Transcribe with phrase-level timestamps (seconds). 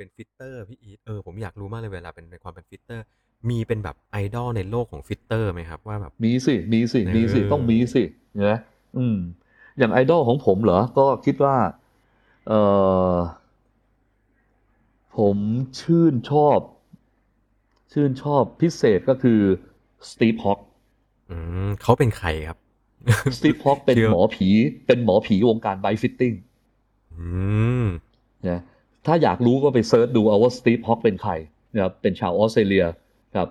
[0.00, 3.04] เป็น fitter พี่อีทเออผมอยากรู้มากเลยเวลาเป็นในความเป็น fitter
[3.50, 8.02] มีเป็นแบบไอดอลในโลกของ fitter ไหมครับว่าแบบมีสิมีสิมีสิเออต้องมีสิ
[8.46, 8.58] นะ
[8.96, 9.16] อืม
[9.78, 11.56] อย่างไอดอลของผมเหรอ ก็คิดว่า
[12.48, 12.52] เอ
[13.14, 13.16] อ
[15.16, 15.36] ผม
[15.80, 16.58] ชื่นชอบ
[17.92, 19.40] ชื่นชอบพิเศษก็คือ
[20.10, 20.60] Steve Hogg
[21.30, 21.36] อื
[21.68, 22.58] มเขาเป็นใครครับ
[23.36, 24.48] Steve Hogg เป็นชื่อหมอผี
[24.86, 26.32] เป็นหมอผีวงการ bike fitting
[27.16, 27.24] อื
[27.82, 27.86] ม
[28.48, 28.60] นะ
[29.10, 31.32] ถ้าอยากรู้ก็ไป search ดูเอาว่า Steve Hogg เป็นใคร
[31.74, 32.84] นะครับเป็นชาวออสเตรเลีย
[33.36, 33.48] ครับ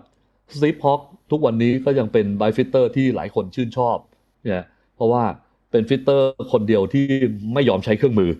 [0.55, 3.97] Steve Hogg ทุกวันนี้ก็ยังเป็น bike fitter ที่หลายคนชื่นชอบ
[4.43, 5.23] เนี่ยเพราะว่า
[5.71, 7.05] เป็น fitter คนเดียวที่
[7.53, 8.31] ไม่ยอมใช้เครื่องมือ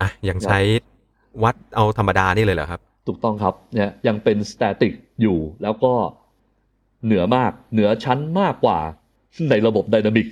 [0.00, 0.58] อะยังใช้
[1.42, 5.92] วัดเอาธรรมดานี่เลยเหรอครับ ถูกต้องครับเนี่ยยังเป็น static อยู่แล้วก็
[7.04, 8.78] เหนือมากเหนือชั้นมากกว่า
[9.50, 10.26] ในระบบไดนามิก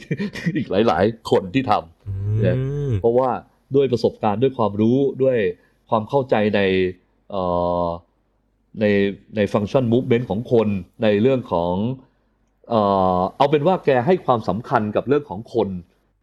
[0.56, 2.12] อีกหลาย ๆ คนที่ทำอื
[2.42, 2.56] เนี่ย
[2.88, 3.30] มเพราะว่า
[3.76, 5.38] ด้วยประสบการณ์ด้วยความรู้ด้วย
[5.94, 6.60] ความเข้าใจใน
[7.30, 7.42] เอ่
[7.84, 7.86] อ
[8.80, 8.86] ใน
[9.36, 10.68] ในฟังก์ชันมูฟเมนต์ของคน
[11.02, 11.74] ในเรื่องของ
[12.68, 12.80] เอ่
[13.18, 15.68] อเอาเป็นว่าแกให้ความสำคัญกับเรื่องของคน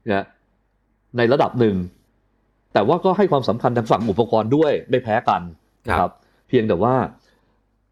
[0.07, 0.25] นะ
[1.17, 1.75] ในระดับหนึ่ง
[2.73, 5.41] แต่ว่าก็ให้ความสำคัญทางฝั่งอุปกรณ์ด้วยไม่แพ้กัน
[5.87, 6.11] นะครับ
[6.47, 6.95] เพียงแต่ว่า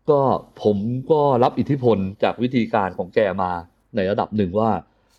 [0.10, 0.20] ก็
[0.64, 0.78] ผม
[1.12, 3.52] ก็รับอิทธิพลจากวิธีการของแกมา
[3.96, 4.72] ในระดับหนึ่งว่า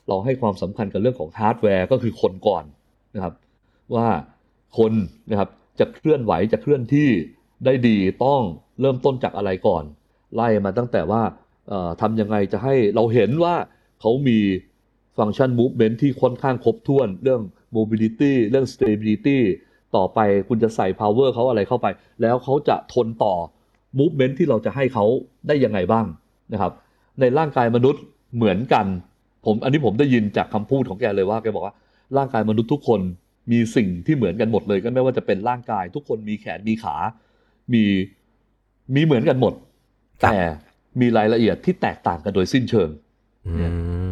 [0.08, 2.64] เราให้ความสำคัญกับเรื่องของฮาร์ดแวร์ก็คือคนก่อน
[3.14, 3.34] นะครับ
[3.94, 4.06] ว่า
[4.78, 4.92] คน
[5.30, 7.08] นะครับ จะเคลื่อนไหวจะเคลื่อนที่
[7.64, 8.42] ได้ดีต้อง
[8.80, 9.84] เริ่มต้นจากอะไรก่อน
[10.34, 11.22] ไล่มาตั้งแต่ว่า
[12.00, 13.54] ทำยังไงจะให้เราเห็นว่า
[14.00, 14.38] เขามี
[15.18, 17.40] function movement ที่ค่อนข้างครบถ้วนเรื่อง
[17.76, 19.38] mobility เรื่อง stability
[19.96, 20.18] ต่อไป
[20.48, 21.86] คุณจะใส่ power เขาอะไรเข้าไป
[22.22, 23.34] แล้วเขาจะทนต่อ
[23.98, 25.04] movement ที่เราจะให้เขา
[25.48, 26.06] ได้ยังไงบ้าง
[26.52, 26.72] นะครับ
[27.20, 28.02] ในร่างกายมนุษย์
[28.36, 28.86] เหมือนกัน
[29.46, 31.74] ผมอันนี้ผมได้ยินจากคำพูดของแกเลยว่าแกบอกว่า
[32.16, 33.00] ร่างกายมนุษย์ทุกคน
[33.50, 36.96] มีสิ่งที่เหมือนกันหมดเลย ก็ไม่ว่าจะเป็นร่างกาย ทุกคนมีแขนมีขา
[37.72, 37.84] มี
[38.94, 39.54] มีเหมือนกันหมมด
[40.22, 40.40] ครับแต่
[41.00, 42.88] มีรายละเอียดที่แตกต่างกันโดยสิ้นเชิง
[43.46, 43.52] อื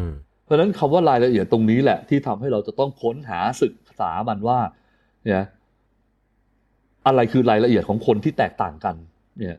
[0.04, 0.06] ม
[0.44, 4.59] เพราะฉะนั้นคำว่ารายละเอียดตรงนี้แหละ ที่ทำให้เราจะต้องค้นหาศึกษามันว่า
[5.25, 5.44] เนี่ย
[7.06, 8.97] อะไรคือรายละเอียดของคนที่แตกต่างกัน
[9.38, 9.56] เนี่ย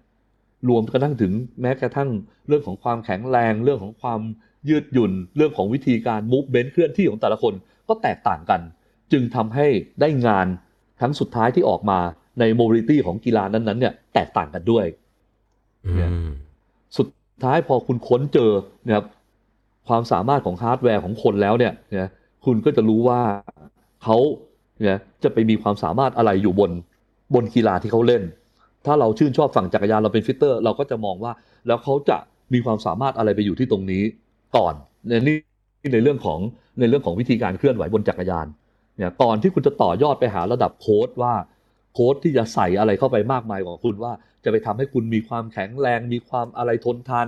[0.69, 2.09] รวมกระทั่งถึงแม้กระทั่ง
[2.47, 4.21] เรื่องของความแข็งแรง เรื่องของความ
[4.69, 7.53] ยืดหยุ่น เรื่องของวิธีการมูฟเ e น t เคลื่อนที่ของแต่ละคน
[7.87, 8.61] ก็แตกต่างกัน
[9.11, 9.67] จึงทำให้
[10.01, 10.47] ได้งาน
[10.99, 11.99] ครั้งสุดท้ายที่ออกมา
[12.39, 14.85] ใน mobility ของกีฬานั้นๆเนี่ยแตกต่างกันด้วย
[15.85, 15.91] อื
[16.27, 16.29] ม
[16.97, 17.07] สุด
[17.43, 18.51] ท้ายพอคุณค้นเจอ
[18.85, 19.05] นะครับ
[19.87, 22.09] ความสามารถของฮาร์ดแวร์ของคนแล้วเนี่ยนะ
[22.45, 23.21] คุณก็จะรู้ว่า
[24.03, 24.17] เขา
[24.81, 26.71] เนี่ยจะไปมีความสามารถอะไรอยู่บน
[27.33, 28.23] บนกีฬาที่เขาเล่น
[28.85, 31.31] ถ้าเราชื่นชอบฝั่งจักรยานเราเป็น fitter เราก็จะมองว่า
[31.67, 32.17] แล้วเขาจะ
[32.53, 34.03] มีความสามารถอะไรไปอยู่ที่ตรงนี้
[34.57, 34.73] ก่อน
[35.07, 35.37] ในนี่
[35.93, 36.39] ในเรื่องของ
[36.79, 38.47] ในเรื่องของวิธีการเคลื่อนไหวบนจักรยาน
[38.99, 41.33] เนี่ยก่อนที่คุณจะต่อยอดไปหาระดับโค้ชว่า
[41.93, 47.25] โค้ชที่จะใส่อะไรเข้าไปมากมายกว่าคุณว่าจะไปทำให้คุณมีความแข็งแรง มีความอะไรทนทาน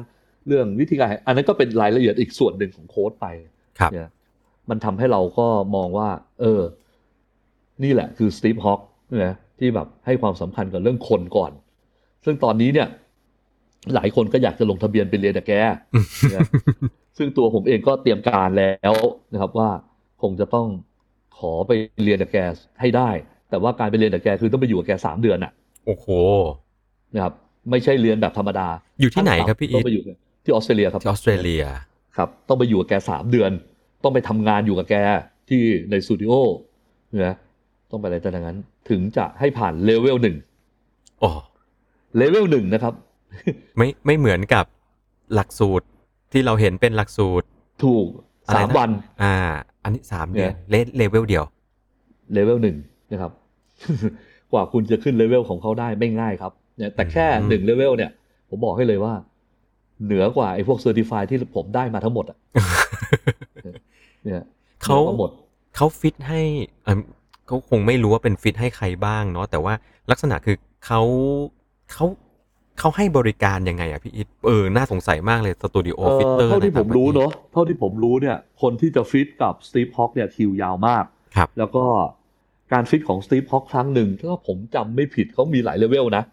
[0.47, 3.27] เรื่องวิธีการ อันนั้นก็เป็นรายละเอียดอีกส่วนหนึ่งของโค้ดไป
[3.79, 4.09] ครับเนี่ย
[4.69, 6.09] มันทำให้เราก็มองว่า
[6.41, 6.61] เออ
[7.83, 8.81] นี่แหละคือสตีฟฮอค
[9.23, 11.51] นะที่แบบให้ความสำคัญกับเรื่องคนก่อน
[12.25, 12.87] ซึ่งตอนนี้เนี่ย
[13.95, 15.53] หลายคนก็อยากจะลงทะเบียนไปเรียนกับแก
[16.35, 16.47] นะ
[17.17, 18.93] ซึ่งตัวผมเองก็เตรียมการแล้ว
[19.33, 19.69] นะครับว่า
[20.21, 20.67] คงจะต้อง
[21.37, 21.71] ขอไป
[22.03, 22.37] เรียนกับแก
[22.81, 23.09] ให้ได้
[23.49, 25.51] แต่ว่าการไปเรียนกับแกคือต้องไปอยู่กับแกสามเดือนอะ
[25.85, 26.07] โอ้โห
[27.13, 27.33] นะครับ
[27.69, 28.67] ไม่ใช่เรียนแบบธรรมดา
[29.01, 30.03] อยู่ที่ไหนครับพี่อีท ต้องไปอยู่
[30.43, 31.63] ที่ออสเตรเลียครับที่ออสเตรเลีย
[32.17, 33.51] ครับ ต้องไปอยู่กับแกสามเดือน
[34.03, 34.95] ต้องไปทำงานอยู่กับแก
[35.49, 35.61] ที่
[35.91, 36.31] ในสตูดิโอ
[37.25, 37.35] นะ
[37.91, 38.57] ต้องไปอะไรต่างๆนั้น
[38.89, 40.35] ถึงจะให้ผ่านเลเวลหนึ่ง
[41.23, 41.31] อ๋อ
[42.17, 42.93] เลเวลหนึ่งนะครับ
[43.77, 44.65] ไม่ไม่เหมือนกับ
[45.33, 45.85] หลักสูตร
[46.31, 47.45] ที่เราเห็นเป็นหลักสูตร
[47.83, 48.07] ถูก
[48.47, 48.89] อะไรสามนะวัน
[49.23, 49.35] อ่า
[49.83, 51.43] อันนี้สามเดือนเนี่ยเลเลเวลเดียว
[52.33, 52.77] เลเวลหนึ่ง
[53.11, 53.31] นะครับ
[54.51, 58.11] กว่าคุณจะขึ้นเลเวลของเขาได้ไม่ง่ายครับเนี่ยแต่แค่อืมหนึ่งเลเวลเนี่ย
[58.49, 59.13] ผมบอกให้เลยว่า
[60.05, 62.37] เหนือกว่าไอ้พวก certify ที่ผมได้มาทั้งหมดอะ
[64.23, 64.45] เนี่ย
[64.83, 65.31] เขาเหนือกว่าหมด
[65.75, 66.41] เขาฟิตให้
[66.83, 66.99] เอิ่ม
[67.47, 69.73] เขาคงไม่รู้ว่าเป็นฟิตให้ใครบ้างเนาะแต่ว่า
[70.11, 70.55] ลักษณะคือ
[70.85, 71.01] เขา
[71.93, 72.05] เขา
[72.79, 81.03] เขาให้บริการยังไงอะพี่อีทเออ น่าสงสัยมากเลยสตูดิโอเอ่อ fitter เท่าที่คผบมรู้เนาะเท่าที่ผมรู้เนี่ย คนที่จะฟิตกับสตีฟฮอคเนี่ยคิวยาวมาก
[81.35, 81.83] ครับแล้วก็
[82.73, 86.23] การฟิตของสตีฟฮอคครั้งหนึ่งถ้าผมจำไม่ผิดเขามีหลายเลเวลนะ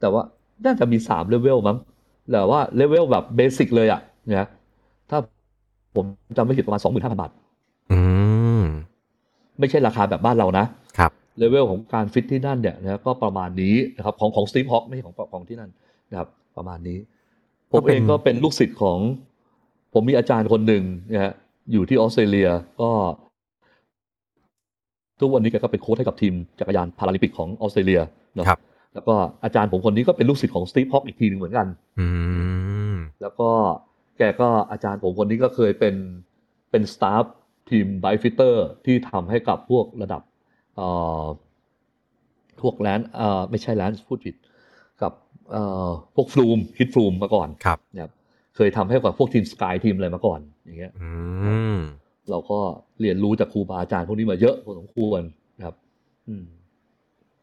[0.00, 0.22] แต่ว่า
[0.64, 1.76] น่าจะมีสามเลเวลมั้ง
[2.32, 4.00] แต่ว่า level แบบ basic เลยอะ
[4.38, 4.48] นะ
[5.10, 5.18] ถ้า
[5.96, 6.04] ผม
[6.36, 7.30] จำไม่ผิดประมาณสองหมื่นห้าพันบาท
[7.92, 7.98] อื
[8.60, 8.62] ม
[9.58, 10.85] ไม่ใช่ราคาแบบบ้านเรานะครับ
[11.38, 15.70] เลเวลของการฟิตที่นั่นเนี่ยนะก็ประมาณนี้นะครับของของสตีฟฮอคไม่ใช่ของของที่นั่น
[16.10, 16.98] นะครับประมาณนี้
[17.72, 18.98] ผก็เป็นเองก็เป็นลูกศิษย์ของ
[19.92, 21.34] ผมมีอาจารย์คนหนึ่งนะฮะ
[21.72, 22.48] อยู่ที่ออสเตรเลีย
[22.80, 22.90] ก็
[25.20, 28.00] ทุกวันนี้แกก็เป็นโค้ชให้กับทีมจักรยานพาราลิมปิกของออสเตรเลีย
[28.34, 28.60] เนาะครับ
[28.94, 31.66] แล้วก็อาจารย์ผมคนนี้ก็เป็นลูกศิษย์ของสตีฟฮอ k อีกทีหนึ่งเหมือนกัน
[31.98, 32.06] อื
[32.92, 33.50] มแล้วก็
[34.18, 35.94] แกก็อาจารย์ผมคนนี้ก็เคยเป็น
[36.70, 37.24] เป็น staff
[37.70, 40.35] ทีม bike fitter ที่ทำให้กับพวกระดับเอ่อ
[42.60, 44.34] พวกแลนเอ่อไม่ใช่แลนพูดผิด
[45.02, 45.12] กับ
[45.52, 48.12] เอ่อพวกฟรูมคริสฟรูมมาก่อนครับนะครับ
[48.56, 51.08] เคยทำให้กับพวกทีมสกายทีมอะไรมาก่อน อย่างเงี้ยอื
[51.74, 51.76] ม
[52.30, 52.58] เราก็
[53.00, 55.20] เรียนรู้จากครูบาอาจารย์พวกนี้มาเยอะพอสมควร
[55.58, 55.76] นะครับ
[56.28, 56.44] อืม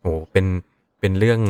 [0.01, 0.45] โอ้เป็น
[0.99, 1.41] เป็นเรื่อง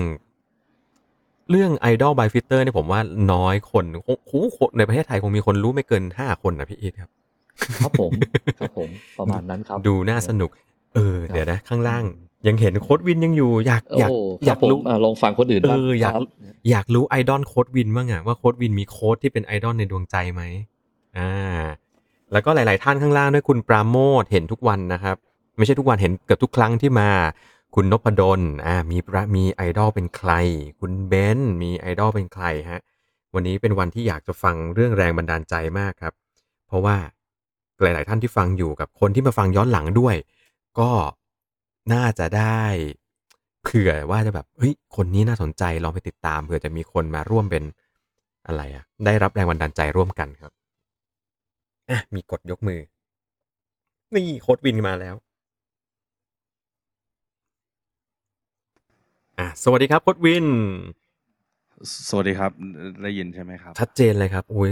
[1.50, 3.00] เรื่องไอดอล bike fitter เนี่ยผมว่า
[3.34, 7.12] น้อยคนโอ้โหคนในประเทศไทยคงมีคนรู้ไม่เกินห้าคนนะพี่อีทครับ
[7.78, 8.12] ครับผม
[8.60, 8.90] ครับผม
[9.20, 10.50] ประมาณนั้นครับ ดูน่าสนุก
[10.96, 12.04] เออครับเดี๋ยวนะ ข้างล่าง
[12.48, 14.12] ยังเห็นโค้ชวินยังอยู่ อยากโอ้อยาก
[14.48, 16.24] คอยารับกผมรู้อะลองฟังคนอื่นบ้างเอออยากครับ
[16.70, 20.42] อยากรู้ไอดอลโค้ชวินบ้างอะว่าโค้ชวินมีโค้ชที่เป็นไอดอลในดวงใจไหม
[21.18, 21.32] อ่า
[22.32, 25.16] แล้วก็หลาย ๆ ท่านข้างล่างด้วยคุณปราโมทเห็นทุกวันนะครับ
[25.58, 27.10] ไม่ใช่ทุกวันเห็นเกือบทุกครั้งที่มา
[27.76, 30.32] คุณนพดลอ่ามีพระมีไอดอลเป็นใคร
[30.80, 32.82] คุณเบนซ์มีไอดอลเป็นใครฮะ
[33.34, 36.14] วันนี้เป็นวันที่อยากจะฟังเรื่องแรงบันดาลใจมากครับ
[36.68, 36.98] เพราะว่า
[37.82, 40.16] หลาย ๆ ท่านที่ฟังอยู่กับคนที่มาฟังย้อนหลังด้วย
[40.80, 40.92] ก็
[41.94, 42.64] น่าจะได้
[43.64, 47.64] เผื่อว่าจะแบบเฮ้ยคนนี้น่าสนใจลองไปติดตามเผื่อจะมีคนมาร่วมเป็น
[48.48, 50.52] อะไรอะได้รับแรงบันดาลใจร่วมกันครับ
[51.90, 52.80] อะมีกดยกมือ
[54.16, 55.16] นี่โค้ดวินมาแล้ว
[59.40, 60.48] อะสวัสดีครับโค้ดวิน
[62.10, 62.52] สวัสดีครับ
[63.04, 64.72] ได้ยินใช่ไหมครับ ชัดเจนเลยครับโอ้ย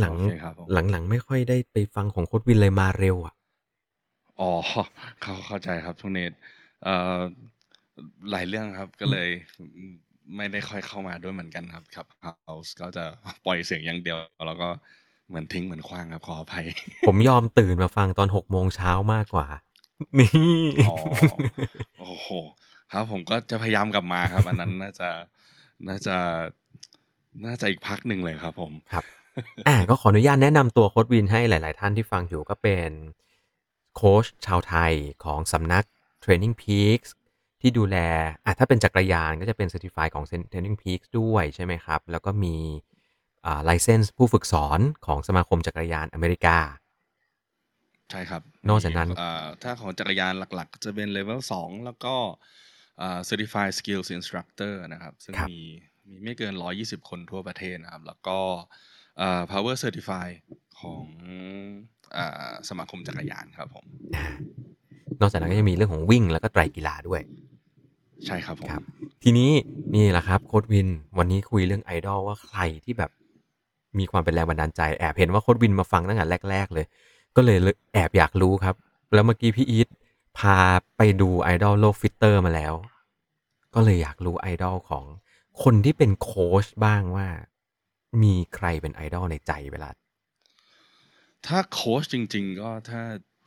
[0.00, 3.34] หลังโอเคครับผมๆหลังๆไม่ค่อยได้ไปฟังของโค้ดวินเลยมาเร็วอะ
[4.40, 4.50] อ๋อ
[5.20, 6.26] เข้าเข้าใจครับช่วงนี้
[6.84, 7.18] เอ่อ
[8.30, 9.28] หลายเรื่องครับก็เลย
[10.36, 13.04] ไม่ได้ค่อยเข้ามาด้วยเหมือนกันครับครับเฮาส์ก็จะ
[13.44, 14.68] ปล่อยเสียงอย่างเดียว แล้วก็
[15.28, 16.66] เหมือนทิ้งเหมือนคว้างครับขออภัย
[17.08, 19.46] ผมยอมตื่นมาฟังตอนหกโมงเช้ามากกว่า
[20.18, 20.30] นี่
[20.88, 20.96] อ๋อ
[22.00, 22.28] โอ้โห
[22.92, 25.10] ครับผมก็จะพยายามกลับมาครับ อันนั้นน่าจะ
[25.88, 26.16] น่าจะ
[27.46, 29.04] น่าจะอีกพักหนึ่งเลยครับผมครับ
[29.68, 32.90] อ่าก็ขออนุญาตแนะนำตัวโค้ดวินให้หลาย ๆ ท่านที่ฟังอยู่ก็เป็น
[33.96, 34.92] โค้ชชาวไทย
[35.24, 35.84] ของสำนัก
[36.24, 37.10] Training Peaks
[37.60, 37.96] ที่ดูแล
[38.44, 42.56] อะถ้าเป็นจักรยานก็จะเป็น Certify ของ Training Peaks ด้วยใช่ไหมครับ แล้วก็มี
[43.46, 46.58] อ่า license ผู้ฝึกสอนของสมาคมจักรยานอเมริกา
[48.10, 52.14] ใช่ครับ นอกจากนั้นมีเอ่อถ้าของจักรยานหลักๆ จะเป็นเลเวลสองแล้วก็
[52.98, 55.60] เอ่อ Certified Skills Instructor นะครับ ซึ่งครับมี
[56.08, 58.38] มีไม่เกิน 120 คนทั่วประเทศนะครับ แล้วก็
[59.18, 60.28] เอ่อ Power Certify
[60.80, 61.36] ของเอ่
[61.66, 61.70] อ
[62.68, 63.84] สมาคมจักรยานครับผม
[64.16, 64.26] อ่า
[65.20, 67.20] นอกจากนั้นก็ยังมีเรื่องของวิ่งแล้วก็ไตรกีฬาด้วย
[68.26, 68.82] ใช่ครับผมครับ
[69.22, 69.50] ทีนี้
[69.94, 70.88] นี่แหละครับโค้ดวิน
[71.18, 73.10] วันนี้คุยเรื่องไอดอลว่าใครที่แบบ
[73.98, 76.86] มีความเป็นแรงบันดาลใจแอบเห็นว่าโค้ชวินมาฟังตั้งแต่แรก ๆ เลย
[77.36, 77.58] ก็เลย
[77.94, 78.74] แอบอยากรู้ครับ
[79.14, 79.88] แล้วเมื่อกี้พี่อีท
[80.38, 80.58] พา
[80.96, 82.74] ไปดูไอดอลโลก fitter มาแล้ว
[83.74, 85.04] ก็เลยอยากรู้ไอดอลของ
[85.62, 87.26] คนที่เป็นโค้ชบ้างว่า
[88.22, 89.88] มีใครเป็นไอดอลในใจเวลา
[91.46, 93.00] ถ้าโค้ชจริง ๆ ก็ถ้า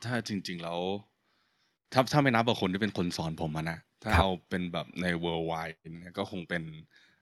[0.04, 0.80] ถ้าจริง ๆ แล้ว
[1.92, 6.62] ถ้าถ้าไม่นับกับคนที่เป็นคนสอนผมอะนะถ้าครับเอาเป็นแบบใน worldwide เนี่ยก็คงเป็น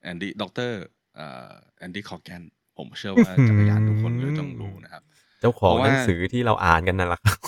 [0.02, 0.80] แอนดี้ด็อกเตอร์
[1.14, 2.42] เอ่อแอนดี้คอแกน
[2.76, 5.02] ผมเชื่อว่าจักรยานทุกคนก็ต้องรู้นะครับ
[5.40, 7.38] เจ้าของเพราะว่าหนังสือที่เราอ่านกันนั่นแหละครับ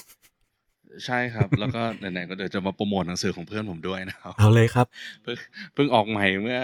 [1.06, 4.86] ใช่ครับ แล้วก็ไหนๆก็เดี๋ยวจะมาโปรโมทหนังสือของเพื่อนผมด้วยนะครับ เอาเลยครับ
[5.22, 5.36] เพิ่ง
[5.74, 6.60] เพิ่งออกใหม่เมื่อ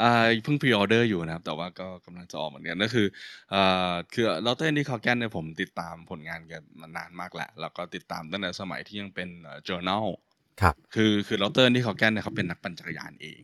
[0.00, 3.06] อ่าเพิ่ง pre-order อยู่นะครับ แต่ว่าก็กำลังจะออกเหมือนกันก็คือ
[3.54, 10.06] อ่าคือด็อกเตอร์แอนดี้คอแกนเนี่ยผมติดตามผลงานกันมานานมากแล้วแล้วก็ติดตามตั้งแต่สมัยที่ยังเป็นเอ่อ journal
[10.60, 13.42] ครับ คือคือด็อกเตอร์แอนดี้คอแกนเนี่ยเขาเป็นนักปั่นจักรยานเอง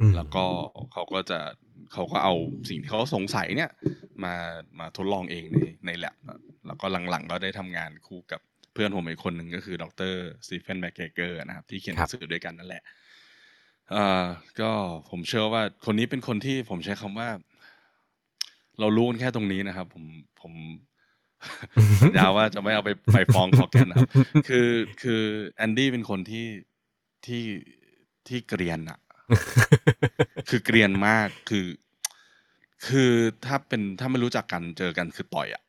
[0.00, 0.44] อืม แล้วก็
[0.92, 1.38] เขาก็จะ
[1.92, 2.34] เขาก็เอา
[2.68, 3.70] สิ่งที่เขาสงสัยเนี่ย
[4.24, 4.34] มา
[4.78, 6.16] มาทดลองเองในในแล็บ
[6.66, 8.40] แล้วก็หลังๆก็ได้ทำงานคู่กับ
[8.74, 10.14] เพื่อนผมอีกคนหนึ่งก็คือดร
[10.46, 14.24] สตีเฟนแมคเกเกอร์นะครับที่เขียนหนังสือด้วยกันนั่นแหละเอ่อ
[14.60, 14.70] ก็
[15.10, 17.28] ผมเชื่อว่าคนนี้เป็นคนที่ผมใช้คำว่า
[18.80, 20.04] เรารู้กันแค่ตรงนี้นะครับ ผม
[20.40, 20.52] ผม
[22.02, 24.10] สัญญาว่าจะไม่เอาไปไปฟ้องขอแกนนะครับ
[24.48, 24.68] คือ
[25.02, 25.22] คือ
[25.56, 26.46] แอนดี้เป็นคนที่
[27.26, 27.42] ที่
[28.28, 28.98] ที่เกรียนอะ
[30.48, 31.66] คือเกรียนมากคือ
[32.86, 33.12] คือ
[33.46, 35.62] ถ้าเป็นถ้าไม่รู้จักกันเจอกันคือต่อยอะ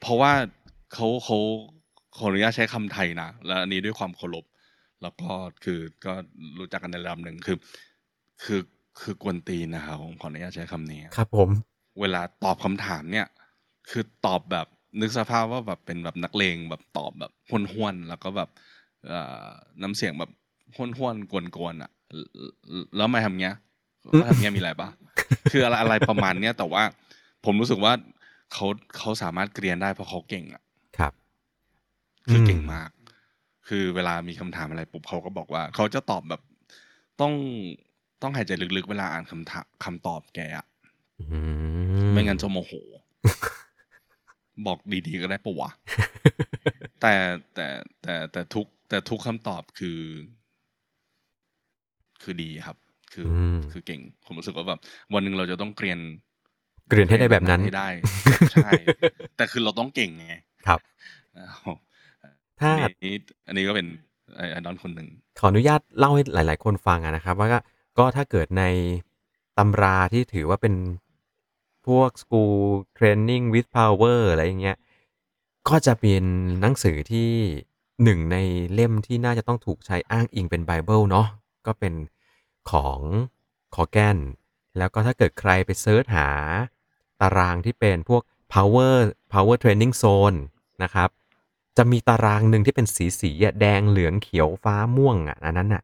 [0.00, 0.32] เพราะว่า
[0.94, 1.38] เขาเขา
[2.16, 4.44] ขออนุญาตใช้คำไทยนะและอันนี้ด้วยความเคารพ
[5.02, 5.32] แล้วก็
[5.64, 6.12] คือก็
[6.58, 7.56] รู้จักกันในระดับหนึ่งคือ
[8.44, 8.60] คือ
[9.00, 11.50] คือกวนตีนนะครับผมขออนุญาตใช้คำนี้ครับ ผม
[12.00, 13.26] เวลาตอบคำถามเนี่ย
[13.90, 14.66] คือตอบแบบ
[15.00, 17.32] นึกสภาพว่าแบบเป็นแบบนักเลงแบบตอบแบบ
[17.72, 18.48] ห้วนๆแล้วก็แบบ
[19.06, 19.46] เอ่อ
[19.82, 20.30] น้ำเสียงแบบ
[20.76, 22.22] ห้วนๆกวนๆอะแล้
[22.82, 23.56] วแล้วมาทำเงี้ย
[24.20, 24.88] มาทำเงี้ยมีอะไรปะ
[25.50, 26.82] คืออะไรอะไรประมาณเนี้ยแต่ว่า
[27.44, 27.92] ผมรู้สึกว่า
[28.52, 28.66] เขา
[28.98, 30.62] เขาสามารถเกรียนได้เพราะเขาเก่งอะ
[30.98, 31.12] ครับ
[32.30, 32.88] คืออมเก่งมาก
[33.68, 36.42] คือเวลามีคำถามอะไรปุ๊บเขาก็บอกว่าเขาจะตอบแบบ
[37.20, 37.34] ต้อง
[38.22, 40.66] ต้องหายใจลึกๆ เวลาอ่านคำถามคำตอบแกอะ
[41.20, 41.38] อื
[42.12, 42.72] ไม่งั้นจะโมโห
[44.66, 45.70] บอกดีๆก็ได้ปะวะ
[47.00, 47.14] แต่
[47.54, 47.66] แต่
[48.02, 50.00] แต่แต่ทุก แต่ทุกคำตอบคือ
[52.22, 52.76] คือดีครับ
[53.12, 54.80] คืออมคือเก่ง ผมรู้สึกว่าแบบ
[55.14, 55.98] วันหนึ่งเราจะต้องเกรียน
[56.88, 57.88] เกรียนให้ได้แบบนั้นให้ได้
[58.52, 58.70] ใช่
[59.36, 60.80] แต่คือเราต้องเก่งไง ครับ
[61.38, 61.76] อ้าว
[62.60, 63.14] ถ้า อันนี้
[63.46, 63.86] อันนี้ก็เป็น
[64.36, 67.58] ไอไอดอลคนหนึ่ง ขออนุญาตเล่าให้หลาย ๆ คนฟังอะนะครับ ว่าก็
[67.98, 68.64] ก็ถ้าเกิดใน
[69.58, 70.74] ตำราที่ถือว่าเป็น
[71.86, 72.58] พวก school
[72.98, 74.76] training with power อะไรอย่างเงี้ย
[75.68, 76.24] ก็จะเป็น
[76.60, 77.30] หนังสือที่
[78.04, 78.36] หนึ่งใน
[78.72, 81.26] เล่มที่น่าจะต้องถูกใช้อ้างอิงเป็นไบเบิลเนาะ
[81.66, 81.94] ก็เป็น
[82.70, 83.00] ของ
[83.74, 84.18] คอแกน
[84.78, 86.28] แล้วก็ถ้าเกิดใครไป search หา
[87.20, 88.22] ตารางที่เป็นพวก
[88.52, 88.94] power
[89.32, 90.38] power training zone
[90.82, 91.08] นะครับ
[91.78, 95.82] จะมีตารางหนึ่งที่เป็นสีสีๆอะแดงเหลืองเขียวฟ้าม่วงอะอันนั้นอะ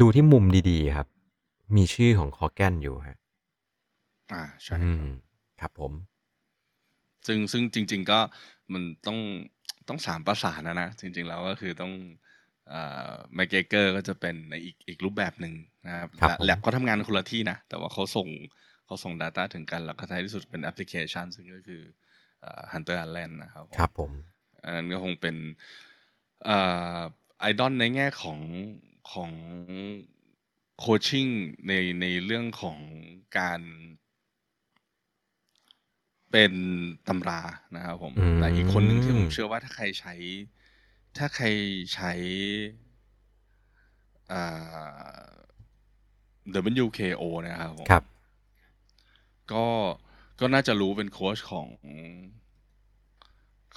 [0.00, 1.08] ดูที่มุมดีๆครับ
[1.76, 3.18] มีชื่อของคอแกนอยู่ฮะ
[4.32, 5.12] อ่าใช่อืครับม
[5.60, 5.92] ครับผม
[7.26, 8.20] ซึ่งซึ่งจริง ๆ ก็
[8.72, 9.18] มันต้อง
[9.88, 11.92] ต้องสามประสานนะนะ จริง ๆ แล้วก็คือต้อง
[12.68, 15.54] เอ่อแมกเกเกอร์ก็จะเป็นในอีกอีกรูปแบบหนึ่ง
[15.86, 18.28] นะครับครับและผมแลบเขาทำงานคนละที่นะ แต่ว่าเขาส่ง
[18.86, 21.82] เขาส่ง Data ถึงกัน แล้วก็ท้ายที่สุดเป็นแอปพลิเคชัน ซึ่งก็คือ
[22.40, 24.10] เอ่อ Hunter Allen นะครับผมครับผม
[24.64, 25.36] อันนั้นก็คงเป็น
[26.44, 26.58] เอ่
[26.96, 26.98] อ
[27.38, 28.40] ไอดอลในแง่ของ
[29.12, 29.32] ของ
[30.78, 31.26] โคชชิ่ง
[31.68, 32.78] ในในเรื่องของ
[33.38, 33.60] การ
[36.32, 36.52] เป็น
[37.08, 37.40] ตำรา
[37.76, 40.14] นะครับผมอืมแต่อีกคนหนึ่งที่ผมเชื่อว่าถ้าใครใช้
[41.16, 41.46] ถ้าใคร
[41.94, 42.12] ใช้
[44.32, 45.24] อ่า
[46.84, 48.04] WKO นะครับผมครับ
[49.52, 49.66] ก็
[50.40, 51.66] ก็น่าจะรู้เป็นโค้ชของ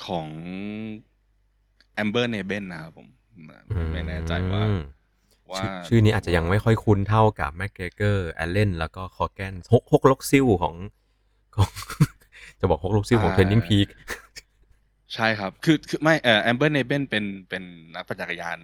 [0.05, 0.27] ของ
[2.01, 3.07] Amber n e b e n นะครับผม
[3.93, 4.83] ไม่แน่ใจว่าอืม
[5.51, 10.75] ว่าชื่อชื่อนี้อาจจะยังไม่ค่อยคุ้นเท่ากับ McGregor Allen แล้วก็ Coggan ฮกฮกลกซิลของ
[11.55, 11.69] ของ
[12.59, 13.87] จะบอกฮกลกซิลของ TrainingPeaks
[15.13, 17.63] ใช่ครับ คือคือไม่เอ่อ Amber n e b e n เป็นเป็น
[17.95, 18.59] นักปั่นจักรยาน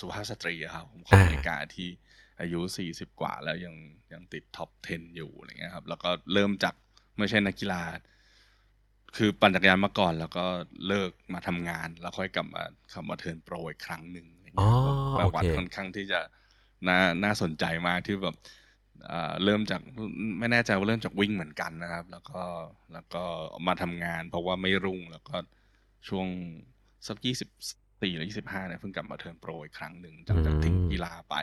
[0.00, 1.88] สุภาพสตรีอะครับผมของอ่าอเมริกาที่
[2.40, 3.74] อายุ40กว่าแล้วยัง
[4.12, 6.74] ยังติดท็อป 10 อยู่อะไรเงี้ยครับ แล้วก็เริ่มจาก
[7.18, 7.82] ไม่ใช่นักกีฬา
[9.16, 10.46] คือปั่นจักรยานมาก่อน แล้วก็
[10.88, 12.62] เลิกมาทำงาน แล้วค่อยกลับมา
[12.92, 16.20] ขับมาเทิร์นโปรอีกครั้งหนึ่งอะไรอ๋เงี้อยครับประโอวัเคติค่อนข้างที่จะ
[16.88, 18.36] น่าน่าสนใจมากที่แบบ
[19.10, 19.80] อ่าเริ่มจาก
[20.38, 22.42] ไม่แน่ใจว่าเริ่มจากวิ่งเหมือนกันนะครับ แล้วก็
[22.92, 23.24] แล้วก็
[23.66, 25.36] มาทำงาน เพราะว่าไม่รุ่งแล้วก็
[26.08, 26.26] ช่วง
[27.08, 27.50] สักยี่สิบ
[28.02, 31.36] สี่หรือยี่สิบห้าเนี่ยเพิ่งกลับมา turn pro อีกครั้งหนึ่งจากจากทิ้งกีฬาไป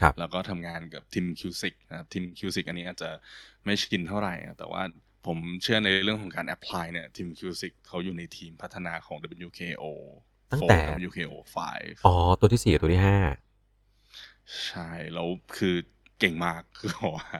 [0.00, 3.10] ครับแล้วก็ทำงานกับ Tim Cusick นะครับ Tim Cusick อันนี้อาจจะ
[3.64, 4.82] ไม่ชินเท่าไหร่นะแต่ว่า
[5.26, 9.16] ผมเชื่อในเรื่องของการ apply เนี่ย Tim Cusick เขาอยู่ในทีมพัฒนาของ
[9.48, 9.84] WKO
[10.52, 11.32] ตั้งแต่4 WKO
[11.70, 13.18] 5 อ๋อ ตัวที่สี่กับตัวที่ห้า
[14.66, 15.74] ใช่ แล้วคือ
[16.18, 17.30] เก่งมากคือบอกว่า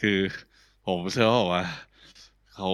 [0.00, 0.18] คือ
[0.86, 1.64] ผมเชื่อว่า
[2.54, 2.68] เขา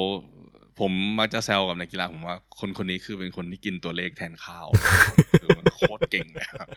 [0.81, 4.66] ผมมักจะแซวกับนักกีฬาผมว่าคนคนนี้คือเป็นคนที่กินตัวเลขแทนข้าว
[5.40, 6.69] คือมันโคตรเก่งเลยครับ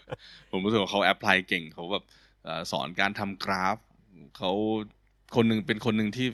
[0.51, 2.03] ผมรู้สึกว่าเขาแอพพลายเก่งเขาแบบ
[2.43, 3.77] เอ่อสอนการทำกราฟ
[4.37, 4.51] เขา
[5.35, 6.27] คนหนึ่งเป็นคนหนึ่งที่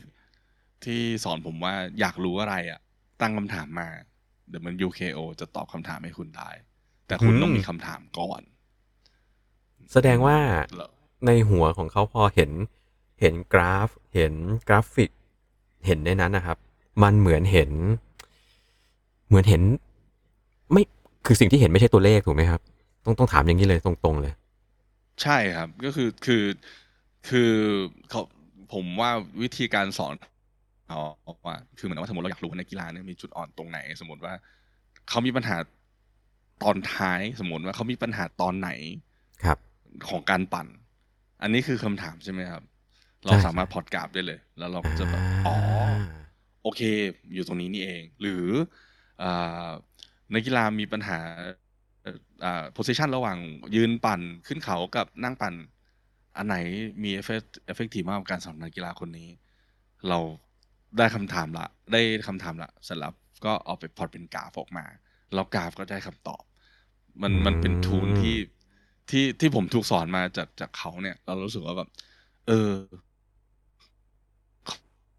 [0.85, 2.79] ที่สอนผมว่าอยากรู้อะไรอะ
[3.21, 3.87] ตั้งคำถามมา
[4.49, 6.49] เดี๋ยวมัน UKO จะตอบคำถามให้คุณได้
[7.07, 8.41] แต่คุณอืมต้องมีคำถามก่อน
[9.91, 10.37] แสดงว่า
[10.77, 10.89] แล้ว
[11.25, 12.51] ในหัวของเขาพอเห็น
[13.21, 14.33] เห็นกราฟ เห็น
[14.67, 15.11] กราฟิก
[15.85, 16.57] เห็นในนั้นนะครับ
[17.03, 17.71] มันเหมือนเห็น
[19.27, 19.61] เหมือนเห็น
[20.71, 20.83] ไม่
[21.25, 22.61] คือสิ่งที่เห็นไม่ใช่ตัวเลขถูกไหมครับ
[23.05, 24.33] ต้องต้องถามอย่างนี้เลยตรงๆเลย
[25.21, 26.43] ใช่ครับ ก็คือคือ
[27.29, 27.51] คือ
[28.09, 28.21] เขา
[28.73, 29.11] ผมว่า
[29.41, 30.13] วิธีการสอน
[30.91, 31.01] เขา
[31.45, 34.33] ว่าคือเหมือนว่าสมมติเราอยากรู้ว่านักกีฬาเนี่ยมีจุดอ่อนตรงไหน สมมติว่า
[35.09, 35.57] เขามีปัญหา
[36.63, 38.69] ตอนท้ายสมมติว่าเขามีปัญหาตอนไหน
[39.43, 39.57] ครับ
[40.09, 40.67] ของการปั่น
[41.41, 42.63] อันนี้คือคำถามใช่ไหมครับ
[43.25, 45.55] เราใช่สามารถพอดกราฟได้เลย แล้วเราก็จะแบบอ๋อ
[46.63, 46.81] โอเค
[47.33, 48.45] อยู่ตรงนี้นี่เอง หรือ
[49.23, 49.69] อา
[50.33, 51.19] นักกีฬามีปัญหา
[52.03, 53.37] เอ่ออ่า position ระหว่าง
[53.75, 55.53] ยืนปั่นขึ้นเขากับนั่งปั่น
[56.37, 56.57] อันไหน
[57.03, 59.29] มี effect effective มากกว่าการสำหรับนักกีฬาคนนี้
[60.09, 60.19] เรา
[60.97, 63.13] ได้คำถามละ ได้คำถามละเสร็จแล้ว
[63.45, 64.85] ก็เอาไปพอดเป็นกราฟออกมา
[65.33, 66.43] แล้วกราฟก็ได้คำตอบ
[67.21, 68.35] มันมันเป็นอืมทูลที่
[69.09, 71.89] ที่ที่ผมถูกสอนมาจากจากเขาเนี่ย เรารู้สึกว่าแบบ
[72.47, 72.71] เออ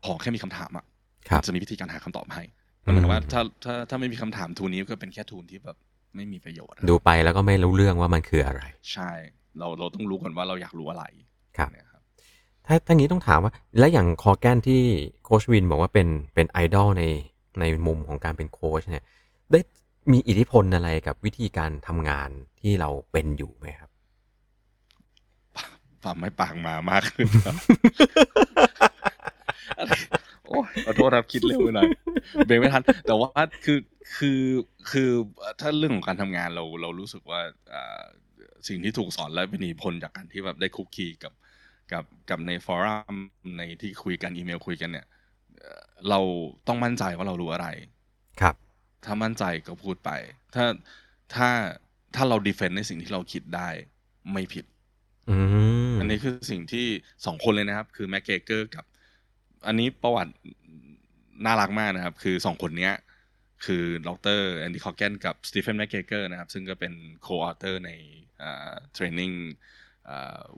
[0.07, 0.85] ขอแค่มีคำถามอะ
[1.29, 2.43] ครับมันจะมีวิธีการหาคำตอบให้
[2.87, 5.76] มันเหมือนกับว่าอืมถ้าถ้าถ้าไม่มีคำถามทูลนี้ก็เป็นแค่ทูลที่แบบ
[6.17, 8.62] ไม่มีประโยชน์อะดูไปแล้วก็ไม่รู้เรื่องว่ามันคืออะไร
[8.93, 9.11] ใช่
[9.59, 11.05] เราเราต้องรู้ก่อนว่าเราอยากรู้อะไร
[11.57, 11.91] ครับเนี่ยครับ
[12.66, 14.81] ถ้าถ้างี้ต้องถามว่า แล้วอย่างคอแกนที่
[15.25, 17.04] โคชวินบอกว่าเป็นเป็นไอดอลใน
[17.61, 19.04] ในมุมของการเป็นโค้ชเนี่ย
[19.50, 19.61] ได้
[20.12, 23.90] มีอิทธิพลอะไรกับวิธีการทำงานที่เราเป็นอยู่ไหมครับ
[26.02, 27.57] ความไม่ปากหมามากขึ้นครับ
[29.78, 29.92] อะไร
[30.47, 31.90] โอ้ยขอโทษครับคิดเร็วไปหน่อย
[32.47, 33.31] เบรกไม่ทัน แต่ว่า
[33.64, 33.78] คือ
[34.16, 34.40] คือ
[34.90, 35.11] คือ
[35.61, 37.40] ถ้าเรื่องของการทำงานเราเรารู้สึกว่า
[37.73, 38.02] อ่า
[38.69, 41.33] สิ่งที่ถูกสอนและเป็นผลจากการที่แบบได้คุกคีกับ
[41.92, 43.14] กับกับใน forum
[43.58, 45.06] ในที่คุยกันอีเมลคุยกันเนี่ย
[45.61, 46.20] เอ่อเรา
[46.68, 47.68] ต้องมั่นใจว่าเรารู้อะไร
[48.40, 48.54] ครับ
[49.04, 50.11] ถ้ามั่นใจก็พูดไป
[50.54, 50.64] ถ้า
[51.34, 51.49] ถ้า
[52.14, 53.68] ถ้าเรา defend ในสิ่งที่เราคิดได้
[54.32, 54.64] ไม่ผิด
[55.30, 55.37] อื
[55.90, 56.87] มอันนี้คือสิ่งที่
[57.26, 58.84] สองคนเลยนะครับ คือแม็กเกเกอร์กับ
[59.66, 60.32] อันนี้ประวัติ
[61.44, 62.94] น่ารักมากนะครับ คือสองคนเนี้ย
[63.64, 64.08] คือด
[64.38, 66.92] รแอนดี้คอ g เกนกับ Stephen McGregor นะครับ ซึ่งก็เป็น
[67.23, 67.90] co-author ใน
[68.92, 69.33] Training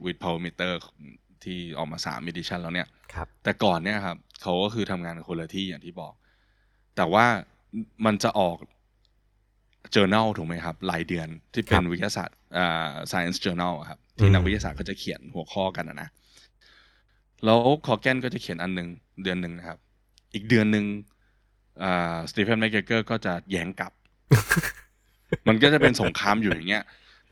[0.04, 0.78] with Power Meter
[1.44, 6.12] ที่ออกมาสาม edition แล้วเนี่ยครับแต่ก่อนเนี่ยครับเขาก็คือทำงานคนละที่อย่างที่บอก
[6.96, 7.26] แต่ว่า
[8.04, 8.56] มันจะออก
[9.94, 16.08] journal ถูกไหมครับรายเดือนที่เป็ครับวิทยาศาสตร์อ่า science journal อะครับที่อืมนักวิทยาศาสตร์ก็จะเขียนหัวข้อกันอะนะ
[17.44, 18.88] แล้ว Coggan ก็จะเขียนอันหนึ่ง
[19.22, 19.78] เดือนหนึ่งนะครับ
[20.34, 20.84] อีกเดือนหนึ่ง
[21.82, 23.92] อ่า Stephen McGregor ก็จะแย้งกลับ
[25.48, 26.84] มันก็จะเป็นสงครามอยู่อย่างเงี้ย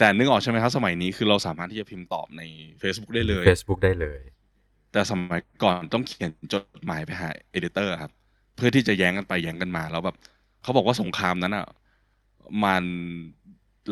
[0.03, 2.43] แต่นึกออกใช่ไหมครับสมัยนี้คือเราสามารถที่จะพิมพ์ตอบใน
[2.83, 4.21] Facebook ได้เลย Facebook ได้เลย
[4.93, 8.13] แต่สมัยก่อนต้องเขียนจดหมายไปหา editor ครับ
[8.57, 10.17] เพื่อที่จะแย้งกันไปแย้งกันมาแล้วแบบ
[10.63, 11.67] เขาบอกว่าสงครามนั้นอะ
[12.65, 12.85] มัน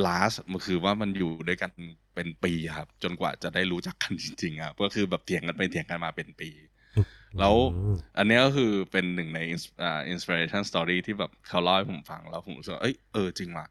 [0.04, 1.70] last มันคือว่ามันอยู่ด้วยกัน
[2.14, 6.50] เป็นปีครับ จนกว่าจะได้รู้จักกันจริงๆครับก็คือแบบเถียงกันไปเถียงกันมาเป็นปี
[7.38, 9.40] แล้วอืมอันเนี้ยก็คือเป็นหนึ่งใน
[9.82, 13.66] อ่า inspiration story ที่แบบเขาเล่าให้ผมฟังแล้วผมรู้สึกว่าเอ้ยเออจริงว่ะ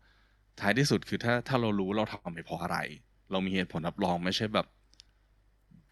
[0.62, 2.78] ท้ายที่สุดคือถ้าถ้าเรารู้เราทำไปเพราะอะไร
[3.32, 4.68] เรามีเหตุผลรับรองไม่ใช่แบบ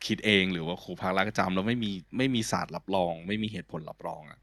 [0.06, 4.40] คิดเองหรือว่าครูพักรักจำแล้วไม่มีไม่มีศาสตร์รับรอง ไม่มีเหตุผลรับรองอะ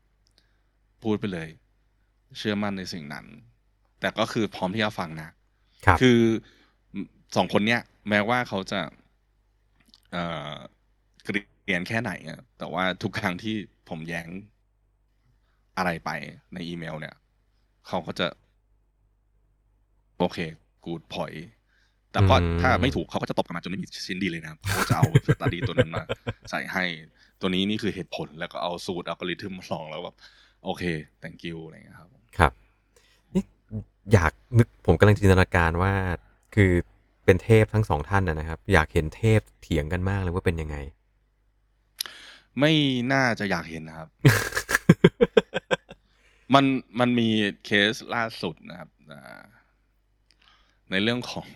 [1.03, 1.49] พูดไปเลย
[2.39, 3.27] เชื่อมั่นในสิ่งนั้น
[4.01, 5.29] แต่ก็คือพร้อมที่จะฟังนะ
[5.87, 6.19] ครับคือ
[7.37, 8.81] สองคนเนี้ย แม้ว่าเขาจะ
[10.13, 10.53] เอ่อ
[11.23, 13.55] เกลียนแค่ไหนอะแต่ว่าทุกครั้งที่
[13.89, 14.29] ผมแย้ง
[15.77, 16.11] อะไรไป
[16.55, 17.15] ในอีเมล เนี่ย
[17.89, 18.27] เขาก็จะ
[20.19, 20.39] โอเค
[20.85, 21.33] กูดพอย
[22.13, 26.05] แต่ก็อืมถ้าไม่ถูกเขาก็จะตบกลับมาจนไม่มีชิ้นดีเลยนะครับเขาก็จะเอาสตาดีตัวนั้นมา
[26.51, 26.85] ใส่ให้
[27.41, 30.17] ตัวนี้นี่คือเหตุผลแล้วก็เอาสูตรอัลกอริทึมมาลองแล้วแบบ
[30.65, 30.83] โอเค
[31.23, 32.53] thank you อะไรอย่างเงี้ยครับ ครับ
[33.35, 33.43] นี่
[34.13, 35.95] อยากนึกผมกำลังจินตนาการว่า
[36.55, 36.73] คือ
[37.25, 40.77] เป็นเทพทั้งสองท่านนะนะครับ อยากเห็นเทพเถียงกันมากเลยว่าเป็นยังไง
[42.61, 42.73] ไม่
[43.13, 44.09] น่าจะอยากเห็นนะครับ
[46.55, 46.65] มัน
[46.99, 47.29] มันมี
[47.65, 49.43] เคสล่าสุดนะครับอ่า
[50.95, 51.47] ในเรื่องของ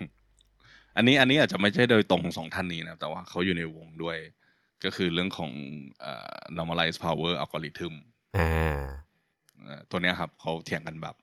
[0.96, 4.16] อันนี้อันนี้อาจจะไม่ใช่โดยตรงของสองท่านนี้นะครับแต่ว่าเขาอยู่ในวงด้วย
[4.84, 5.50] ก็คือเรื่องของ
[6.00, 7.94] เอ่อ normalize power algorithm
[8.38, 8.84] อ่า
[9.64, 11.16] เอ่อตัวเนี้ยครับเขาเถียงกันแบบ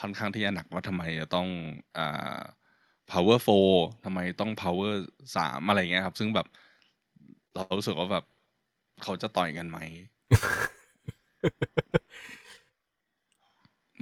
[0.00, 1.48] ค่อนข้างที่จะหนักว่าทำไมจะต้อง
[1.98, 2.40] อ่า
[3.10, 4.92] power 4ทำไมต้อง power
[5.36, 6.46] 3 อะไรเงี้ยครับ ซึ่งแบบ
[7.54, 8.24] เรารู้สึกว่าแบบ
[9.02, 9.78] เขาจะต่อยกันไหม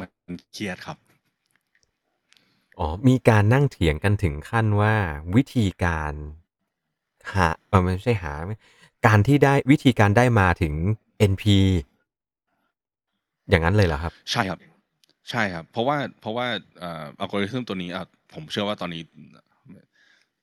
[0.01, 0.11] มัน
[0.53, 0.99] เครียดครับ
[2.81, 4.95] อ๋อ มีการนั่งเถียงกันถึงขั้นว่า
[5.37, 6.13] วิธีการ
[7.33, 8.33] หาเออไม่ใช่หา
[9.07, 10.75] การที่ได้วิธีการได้มาถึง
[11.33, 11.45] NP
[13.49, 14.61] อย่างนั้นเลยเหรอครับ ใช่ครับ
[15.31, 16.47] ใช่ครับ เพราะว่าเพราะว่า
[16.79, 19.03] เอ่ออัลกอริทึมตัวนี้อะผมเชื่อว่าตอนนี้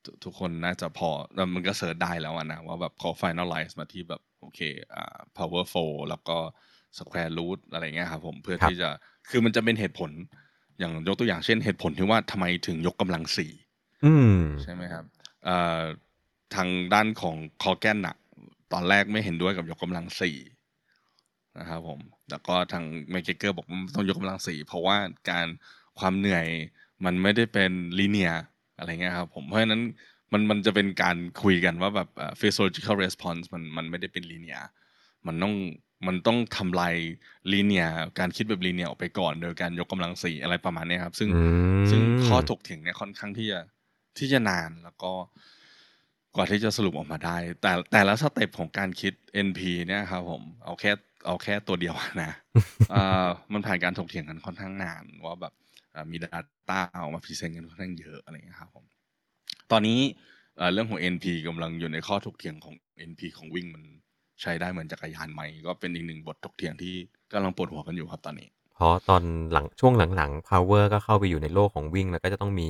[0.04, 4.60] ทุทุกคนน่าจะพอแล้วมันก็เสิร์ชได้แล้วอะนะว่าแบบเขา finalize มาที่แบบโอเค
[4.94, 6.36] อ่า power 4แล้วก็
[6.98, 8.88] square root อะไรเงี้ยครับผมเพื่อครับที่จะ
[9.30, 10.10] คือมันจะเป็นเหตุผล
[10.78, 13.52] อย่างยกตัวอย่างเช่นเหตุผลที่ว่าทำไมถึงยกกำลังสี่
[14.04, 15.04] อืมใช่ไหมครับ
[15.44, 15.82] เอ่อ
[16.54, 18.16] ทางด้านของคอแกนน่ะ
[18.72, 20.36] ตอนแรกไม่เห็นด้วยกับยกกำลังสี่
[21.58, 24.96] นะครับผมแล้วก็ทางแมคเกเกอร์บอกว่าต้องยกกำลังสี่เพราะว่า
[25.30, 25.46] การ
[25.98, 26.46] ความเหนื่อย
[27.04, 28.32] มันไม่ได้เป็นลีเนีย
[28.78, 29.82] อะไรเงี้ยครับผมเพราะฉะนั้น
[30.32, 34.58] มันมันจะเป็นการคุยกันว่าแบบเอ่อ physiological response มันมันไม่ได้เป็นลีเนีย
[35.26, 35.54] มันต้อง
[36.06, 36.94] มันต้องทำลาย
[37.52, 37.86] ลีเนีย
[38.18, 41.42] การคิดแบบลีเนียออกไปก่อน โดยการยกกำลังสี่อะไรประมาณเนี้ยครับ ซึ่งอื
[41.82, 43.60] มซึ่งข้อถกเถียงเนี่ยค่อนข้างที่จะ
[44.18, 45.12] ที่จะนานแล้วก็
[46.34, 49.12] กว่าที่จะสรุปออกมาได้ แต่แต่ละ step ของการคิด
[49.46, 50.92] NP เนี่ยครับผมเอาแค่
[51.26, 52.32] เอาแค่ตัวเดียวนะ
[52.90, 55.52] เอ่อมันผ่านการถกเถียงกันค่อนข้างนานว่าแบบ
[55.92, 58.84] เอ่อมี Data ออกมา present กันค่อนข้างเยอะอะไรอย่างเงี้ยครับผม
[59.70, 60.00] ตอนนี้
[60.56, 62.74] เอ่อเรื่องของ NP กำลังอยู่ในข้อถกเถียงของ
[63.10, 63.84] NP ของวิ่งมัน
[64.42, 66.94] ใช้ได้เหมือนจักรยานไหม ก็เป็นอีกหนึ่งบทถกเถียงที่
[67.32, 69.22] กำลังปวดหัวกันอยู่ครับตอนนี้ เพราะตอน
[69.52, 72.68] หลังช่วงหลังๆ power ก็เข้าไปอยู่ในโลกของวิ่งแล้วก็จะต้องมี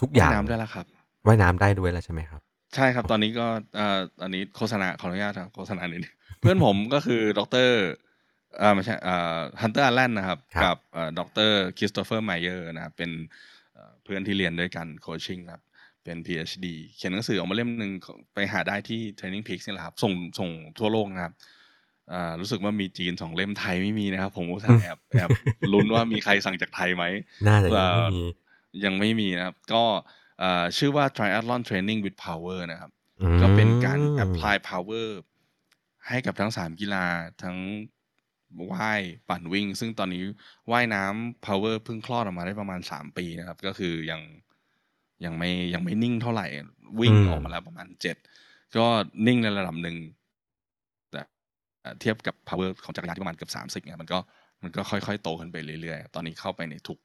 [0.00, 0.86] ทุกอย่างน้ำได้แล้วครับ
[1.26, 2.40] ว่ายน้ำได้ด้วยแล้วใช่ไหมครับ
[2.74, 7.68] ใช่ครับตอนนี้ก็เอ่ออันนี้โฆษณาขออนุญาตครับโฆษณานิดนึงเพื่อนผมก็คือดร
[8.58, 13.10] เอ่อไม่ใช่เอ่อฮันเตอร์อ l แลนนะครับครับกับเอ่อดร Christopher Myers นะครับเป็น
[13.74, 15.62] เอ่อเพื่อนที่เรียนด้วยกัน coaching ครับ
[16.06, 16.66] เป็น PhD
[16.96, 17.92] เขียนหนังสือออกมาเล่มหนึ่ง
[18.34, 21.32] ไปหาได้ที่ Training Peaks นี่แหละครับ ส่งส่งทั่วโลกนะครับ
[22.12, 25.30] อ่ารู้สึกว่ามีจีนสองเล่มไทยไม่มีนะครับ ผมก็แอบแอบ
[25.72, 27.04] ลุ้นว่ามีใครสั่งจากไทยไหม
[27.46, 28.24] น่าจะยังไม่มี
[28.84, 29.82] ยังไม่มีนะครับ ก็
[30.38, 32.90] เอ่อชื่อว่า Triathlon Training with Power นะครับ
[33.20, 35.08] อืมก็เป็นการ apply power
[36.08, 37.06] ให้กับทั้งสามกีฬา
[37.42, 37.58] ทั้ง
[38.72, 40.22] ว่ายปั่นวิ่ง ซึ่งตอนนี้
[40.70, 44.20] ว่ายน้ำ power เพิ่งคลอดออกมาได้ประมาณสามปีนะครับ ก็คือยัง
[45.24, 46.46] ยังไม่ยังไม่นิ่งเท่าไหร่
[47.00, 48.16] วิ่งอืมออกมาแล้วประมาณเจ็ด
[48.76, 48.86] ก็
[49.26, 49.96] นิ่งในระดับหนึ่ง
[51.12, 51.22] แต่
[51.82, 54.18] เอ่อเทียบกับ power ของจักรยานที่ประมาณเกือบสามสิบเนี่ยมันก็
[54.62, 56.98] มันก็ค่อยๆ โตขึ้นไปเรื่อยๆ ตอนนี้เข้าไปในทุก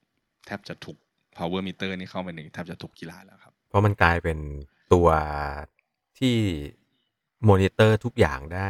[0.46, 0.98] แทบจะทุก
[1.38, 4.38] power meter นี่เข้าไปในแทบจะทุกกีฬาแล้วครับ เพราะมันกลายเป็น
[4.94, 5.08] ตัว
[6.20, 6.36] ที่
[7.50, 8.70] มอนิเตอร์ทุกอย่างได้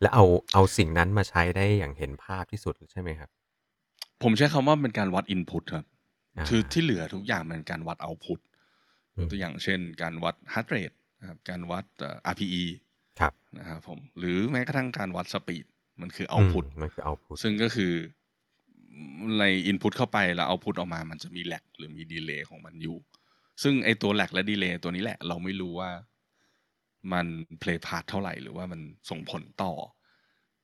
[0.00, 3.30] และเอาเอาสิ่งนั้นมาใช้ได้อย่างเห็นภาพที่สุดใช่ไหมครับ
[4.22, 5.97] ผมใช้คำว่าเป็นการวัด input ครับอ่า
[6.48, 8.40] คือที่เหลือทุกอย่างเป็นการวัด output
[9.16, 12.64] อืมตัวอย่างเช่น การวัด heart rate นะครับการวัดเอ่อ RPE
[13.20, 15.64] ครับนะครับผมหรือแม้กระทั่งการวัด speed
[16.00, 17.92] มันคืออืม output มันคือเอาพุทซึ่งก็คือ
[19.38, 22.98] ใน input เข้าไปแล้ว output ออกมามันจะมี lag หรือมี delay ของมันอยู่
[23.62, 25.90] ซึ่งไอตัว lag และ delay ตัวนี้แหละ เราไม่รู้ว่า
[27.12, 27.26] มัน
[27.62, 29.72] play part เท่าไหร่ หรือว่ามันส่งผลต่อ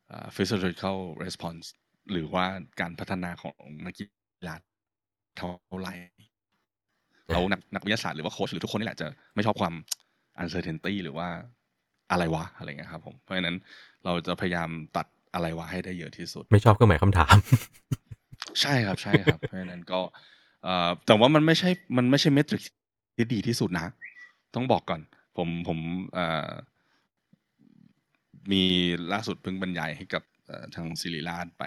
[0.09, 1.67] เอ่อ physiological response
[2.13, 2.45] หรือว่า
[2.81, 3.57] การพัฒนาของ
[3.87, 4.05] นักกี
[4.47, 4.55] ฬา
[5.37, 5.95] เท่าไหร่
[7.33, 9.75] เรานักนักวิทยาศาสตร์หรือว่าโค้ชหรือทุกคนนี่แหละจะไม่ชอบความ
[10.43, 11.29] uncertainty หรือว่า
[12.11, 13.57] อะไรวะอะไรเงี้ยครับผมเพราะฉะนั้น
[14.05, 17.37] เราจะพยายามตัดอะไรวะให้ได้เยอะที่สุด ไม่ชอบเครื่องหมายคำถาม
[18.61, 20.01] ใช่ครับใช่ครับ เพราะฉะนั้นก็
[20.63, 22.63] เอ่อแต่ว่ามันไม่ใช่มันไม่ใช่เมทริก
[23.17, 23.87] ที่ดีที่สุดนะ
[24.55, 25.01] ต้องบอกก่อน
[25.37, 25.79] ผมผม
[26.15, 26.51] เอ่อ
[28.53, 28.63] มี
[29.13, 31.65] ล่าสุดเพิ่งบรรยายให้กับเอ่อทางศิริราชไป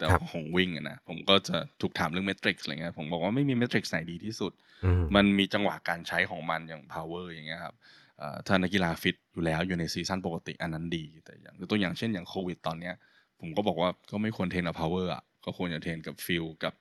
[0.00, 4.52] แต่ครับของวิ่งอะนะผมก็จะถูกถามเรื่อง metric อะไรเงี้ยผมบอกว่าไม่มี metric ไหนดีที่สุด
[4.84, 7.74] อืมมันมีจังหวะการใช้ของมันอย่าง power อย่างเงี้ยครับ
[8.18, 12.94] เอ่อถ้านักกีฬาฟิตอยู่แล้วอยู่ใน season ปกติอันนั้นดี แต่อย่างตัวอย่างเช่นอย่างโควิดตอนเนี้ย
[13.40, 16.74] ผมก็บอกว่าก็ไม่ควร train กับ power อะก็ควรจะเทรนกับ feel กับ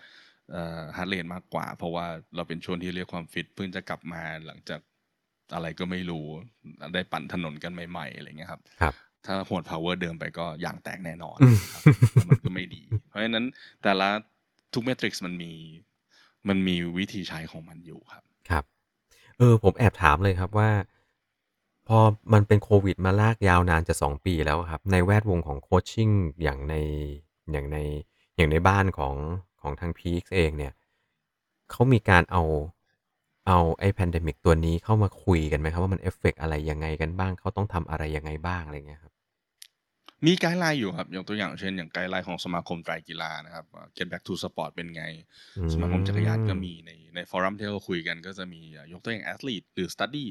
[0.51, 2.05] เอ่อ heart rate มากกว่า เพราะว่า
[2.35, 4.81] เราเป็นช่วงที่เรียกความฟิตเพิ่งจะกลับมาหลังจาก
[5.53, 6.25] อะไรก็ไม่รู้
[6.93, 8.61] ได้ปั่นถนนกันใหม่ๆอะไรเงี้ยครับ
[9.25, 11.81] ครับถ้าหวด power เดิมไปก็อย่างแตกแน่นอนอืมครับ
[12.13, 13.45] แล้วมันก็ไม่ดี เพราะฉะนั้น
[13.83, 14.09] แต่ละ
[14.73, 15.53] ทุกเมทริกซ์มันมี
[16.47, 18.63] มันมีวิธีใช้ของมันอยู่ครับ ครับ
[19.37, 20.69] เออ ผมแอบถามเลยครับว่า
[21.87, 21.99] พอ
[22.33, 26.09] มันเป็นโควิดมาลากยาวนานจะสองปีแล้วครับ ในแวดวงของโคชชิ่ง
[26.43, 26.75] อย่างใน
[27.51, 27.77] อย่างใน
[28.35, 29.15] อย่างในบ้านของ
[29.61, 30.73] ของทางพีคเองเนี่ย
[31.71, 32.43] เขามีการเอา
[33.51, 39.13] เอาไอ้ pandemic ตัวนี้เข้ามาคุยกันไหมครับว่า มันเอฟเฟกอะไรยังไงกันบ้าง เขาต้องทำอะไรยังไงบ้าง อะไรเงี้ยครับ
[40.25, 45.03] มี guideline อยู่ครับ อย่างตัวอย่างเช่น อย่าง guideline ของสมาคมไตรกีฬานะครับว่า Get Back to Sport เป็นไง
[45.57, 50.25] อืมสมาคมจักรยานก็มีในใน forum ที่เราคุยกันก็จะมีอะยกตัวอย่างแอ l ลี e หรือ study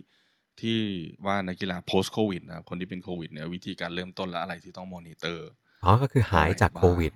[0.60, 0.80] ที่
[1.26, 5.48] ว่านักกีฬา post covid นะครับคนที่เป็นโควิดเนี่ยวิธีการเริ่มต้นและอะไรที่ต้องมอนิเตอร์
[5.84, 7.12] อ๋อก็คือหายจากโควิด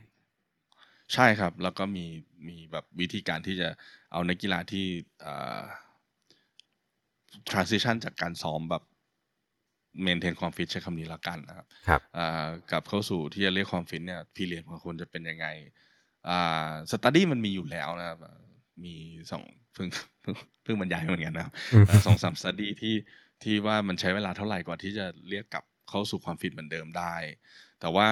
[1.15, 2.07] ใช่ครับ แล้วก็มี
[2.49, 3.69] มีแบบวิธีการที่จะ
[4.13, 4.87] เอานักกีฬาที่
[5.21, 5.61] เอ่อ
[7.51, 8.83] transition จากการซ้อมแบบ
[10.07, 15.47] maintain ความฟิตใช้คำนี้ละกันนะครับครับอ่ากลับเข้าสู่ที่จะเรียกความฟิตเนี่ย period ของคุณจะเป็นยังไง
[16.29, 18.39] อ่า study มันมีอยู่แล้วนะครับอ่า
[18.85, 18.95] มี
[19.31, 19.43] สอง
[19.75, 19.89] เพิ่ง
[20.23, 22.95] เพิ่งเพิ่งบรรยายเหมือนกันนะครับอืมอ่าสองสาม study ที่
[23.43, 27.15] ที่ว่ามันใช้เวลาเท่าไหร่กว่าที่จะเรียกกลับเข้าสู่ความฟิตเหมือนเดิมได้
[27.81, 28.07] แต่ว่า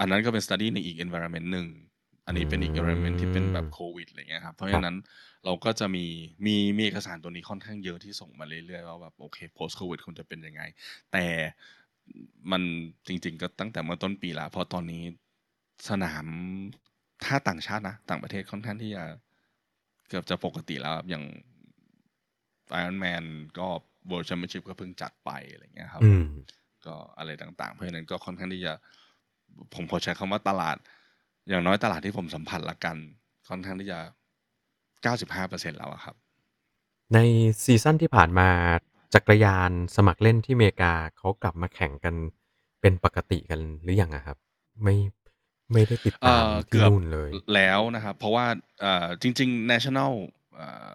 [0.00, 1.66] อันนั้นก็เป็นสตัดดี้ในอีก environment หนึ่ง
[2.28, 4.96] อันนี้เป็นอีก environment ที่เป็นแบบโควิดอะไรเงี้ยครับเพราะฉะนั้น
[5.44, 6.04] เราก็จะมี
[6.46, 10.62] มีมีเอกสารตัวนี้ค่อนข้างเยอะที่ส่งมาเรื่อยๆว่าแบบโอเค post covid คุณจะเป็นยังไง
[11.12, 11.26] แต่
[12.50, 12.62] มัน
[13.06, 15.02] จริง ๆ ก็ตั้งแต่เมื่อต้นปีแล้วเพราะตอนนี้
[15.88, 16.26] สนาม
[17.24, 19.04] ถ้าต่างชาตินะต่างประเทศค่อนข้างที่จะ
[20.08, 21.24] เกือบจะปกติแล้วครับอย่าง
[22.80, 23.24] Iron Man
[23.58, 23.68] ก็
[24.10, 26.24] World Championship ก็เพิ่งจัดไปอะไรเงี้ยครับอืม
[26.86, 28.72] ก็อะไรต่างๆ เพราะฉะนั้นก็ค่อนข้างที่จะ
[29.74, 30.76] ผมขอใช้คำว่าตลาด
[31.48, 32.96] อย่างน้อยตลาดที่ผมสัมผัสละกัน
[33.48, 33.98] ค่อนข้างที่จะ
[35.02, 36.16] 95%แล้วอะครับ
[37.14, 37.18] ใน
[37.64, 38.48] ซีซั่นที่ผ่านมา
[39.14, 42.14] จักรยานสมัครเล่นที่อเมริกาเขากลับมาแข่งกัน
[42.80, 44.38] เป็นปกติกันหรือยังอะครับ
[44.82, 44.96] ไม่
[45.72, 48.46] ไม่ได้ติดตามเอ่อที่เกือบนู่นเลยแล้วนะครับ เพราะว่า
[48.80, 50.12] เอ่อจริง ๆ national
[50.56, 50.94] เอ่อ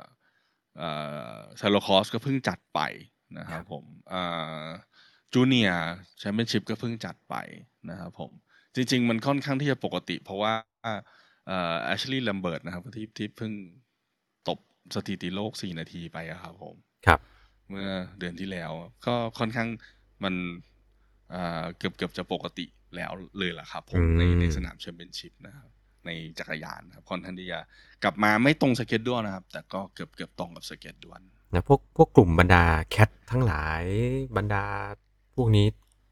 [0.78, 0.90] เอ่
[1.36, 2.80] อ cyclocross ก็เพิ่งจัดไป
[3.38, 4.24] นะครับผมเอ่
[4.64, 4.66] อ
[5.34, 5.82] junior
[6.22, 7.36] championship ก็เพิ่งจัดไป
[7.90, 8.32] นะครับผม
[8.76, 10.54] จริง ๆ มันค่อนข้างที่จะปกติ เพราะว่า
[11.48, 13.52] เอ่อ Ashley Lambert นะครับที่ที่เพิ่ง
[14.48, 14.60] ตบ
[14.96, 16.76] สถิติโลก4นาทีไปอะครับผม
[17.08, 17.20] ครับ
[17.70, 18.72] เมื่อเดือนที่แล้ว
[19.06, 19.70] ก็ค่อนข้าง
[20.24, 20.36] มัน
[21.32, 25.70] เอ่อเกือบเกือบจะปกติแล้วเลยล่ะครับ ผมในอืมในสนามแชมเปี้ยนชิพนะครับ
[26.06, 26.10] ใน
[26.40, 27.60] จักรยานนะครับค่อนข้างที่จะ
[28.04, 31.20] กลับมาไม่ตรง schedule ด้วยนะครับ แต่ก็เกือบเกือบตรงกับ schedule ด้วย
[31.54, 33.84] นะพวกพวกกลุ่มบรรดา cat ทั้งหลาย
[34.38, 34.66] บรรดา
[35.36, 35.68] พวกนี้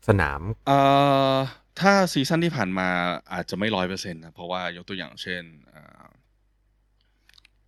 [0.08, 0.80] สนามเอ่
[1.36, 1.38] อ
[1.80, 2.90] ถ้า season ที่ผ่านมา
[3.34, 6.06] อาจจะไม่ร้อยเปอร์เซ็นต์นะเพราะว่ายกตัวอย่างเช่นเอ่อ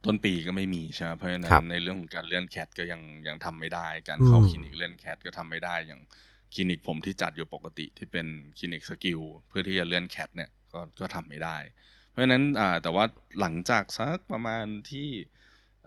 [0.06, 6.02] ต้นปีก็ไม่มีใช่ไหมเพราะฉะนั้ครับในเรื่องของการเลื่อน cat ก็ยังยังทำไม่ได้ การเข้าอืมคลินิกเลื่อน cat ก็ทำไม่ได้อย่าง
[6.54, 11.58] คลินิกผมที่จัดอยู่ปกติที่เป็นคลินิก skill เพื่อที่จะเลื่อน cat เนี่ยก็ก็ทำไม่ได้
[12.10, 13.06] เพราะฉะนั้นอ่าแต่ว่า
[13.40, 15.10] หลังจากสักประมาณที่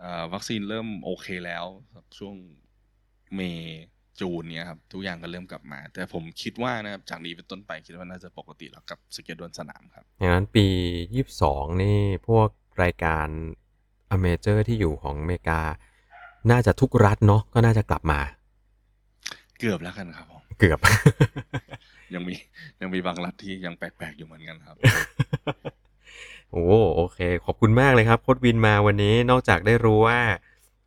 [0.03, 2.35] อ่าวัคซีนเริ่มโอเคแล้วสักช่วง
[3.35, 10.67] May June เนี่ยครับทุกอย่างก็เริ่มกลับมา แต่ผมคิดว่านะครับจากนี้เป็นต้นไปคิดว่าน่าจะปกติแล้วกับ schedule สนามครับอย่างนั้นปี
[11.23, 12.49] 22 นี่พวก
[12.83, 13.27] รายการ
[14.11, 15.61] major ที่อยู่ของอเมริกา
[16.51, 18.19] น่าจะทุกรัฐเนาะก็น่าจะกลับมา
[19.59, 20.79] เกือบแล้วกันครับผมเกือบ
[22.13, 22.33] ยังมี
[22.81, 24.75] ยังมีบางรัฐที่ยังแปลกๆอยู่เหมือนกันครับ
[26.51, 30.19] โอ้โอเค ขอบคุณมากเลยครับ โค้ดวินมาวันนี้นอกจากได้รู้ว่า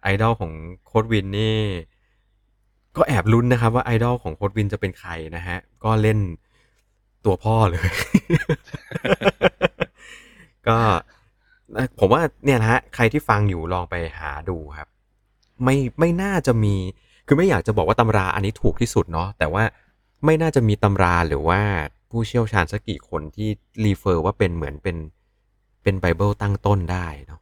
[0.03, 0.53] ไอดอลของ
[0.87, 1.59] โค้ดวินนี่
[3.01, 6.19] ก็แอบลุ้นนะครับว่าไอดอลของโค้ดวินจะเป็นใครนะฮะ ก็เล่น
[7.25, 7.89] ตัวพ่อเลย
[10.69, 10.79] ก็
[11.99, 14.89] ผมว่าเนี่ยนะฮะ ใครที่ฟังอยู่ลองไปหาดูครับ
[15.65, 16.75] ไม่ไม่น่าจะมี
[17.27, 19.65] คือไม่อยากจะบอกว่าตำราอันนี้ถูกที่สุดเนาะแต่ว่า
[20.25, 21.61] ไม่น่าจะมีตำราหรือว่า
[22.11, 23.49] ผู้เชี่ยวชาญสักกี่คนที่
[23.85, 24.97] refer ว่าเป็นเหมือนเป็น
[25.83, 27.41] เป็นไบเบิลตั้งต้นได้เนาะ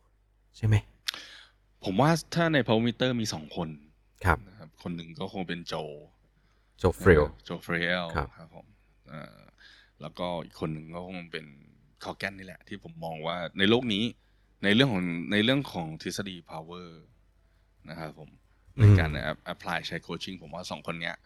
[0.57, 0.75] ใช่ไหม
[1.85, 3.69] ผมว่าถ้าใน power meter มีสองคน
[4.25, 5.75] ครับนะครับคนหนึ่งก็คงเป็น Joe
[6.79, 8.67] Joe Friel Joe Friel ครับครับผม
[9.09, 9.39] เอ่อ
[10.01, 11.47] แล้วก็อีกคนหนึ่งก็คงเป็น
[12.05, 14.05] Coggan นี่แหละ ที่ผมมองว่าในโลกนี้
[14.65, 16.89] ในเรื่องของในเรื่องของทฤษฎี power
[17.91, 18.31] นะครับผม
[18.81, 19.11] ในการ
[19.53, 21.17] apply ใช้ coaching ผมว่าสองคนเนี้ย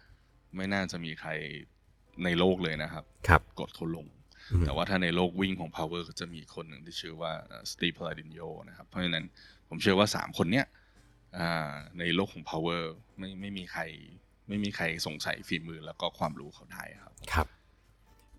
[0.56, 1.30] ไม่น่าจะมีใคร
[2.24, 4.06] ในโลกเลยนะครับครับ กดเขาลง
[4.52, 7.32] อืมแต่ว่าถ้าในโลกวิ่งของ power ก็จะมีคนหนึ่งที่ชื่อว่า
[7.70, 9.26] สตี v พลาดินโยนะครับ เพราะฉะนั้น
[9.68, 10.81] ผมเชื่อว่าสามคนเนี้ยอ่า
[11.98, 12.82] ในโลกของ power
[13.18, 13.82] ไม่ไม่มีใคร
[14.48, 17.46] ไม่มีใครสงสัยฝีมือแล้วก็ความรู้เขาได้ครับ ครับ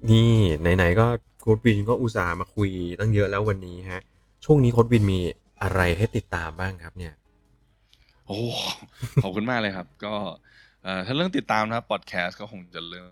[0.10, 1.06] นี่ไหนๆก็
[1.42, 4.02] โค้ชวินก็อุตส่าห์มาคุยตั้งเยอะแล้ววันนี้ฮะ
[4.46, 5.20] ช่วงนี้โค้ชวินมี
[5.62, 7.14] อะไรให้ติดตามบ้างครับเนี่ย
[8.28, 8.40] โอ้
[9.24, 10.14] ขอบคุณมากเลยครับ ก็
[10.84, 13.12] เอ่อถ้าเรื่องติดตามนะครับพอดแคสต์ก็คงจะเริ่ม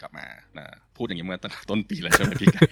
[0.00, 0.26] กลับมา
[0.58, 2.62] นะพูดอย่างนี้เมื่อตั้งแต่ต้นปีแล้วใช่ไหมพี่ไก่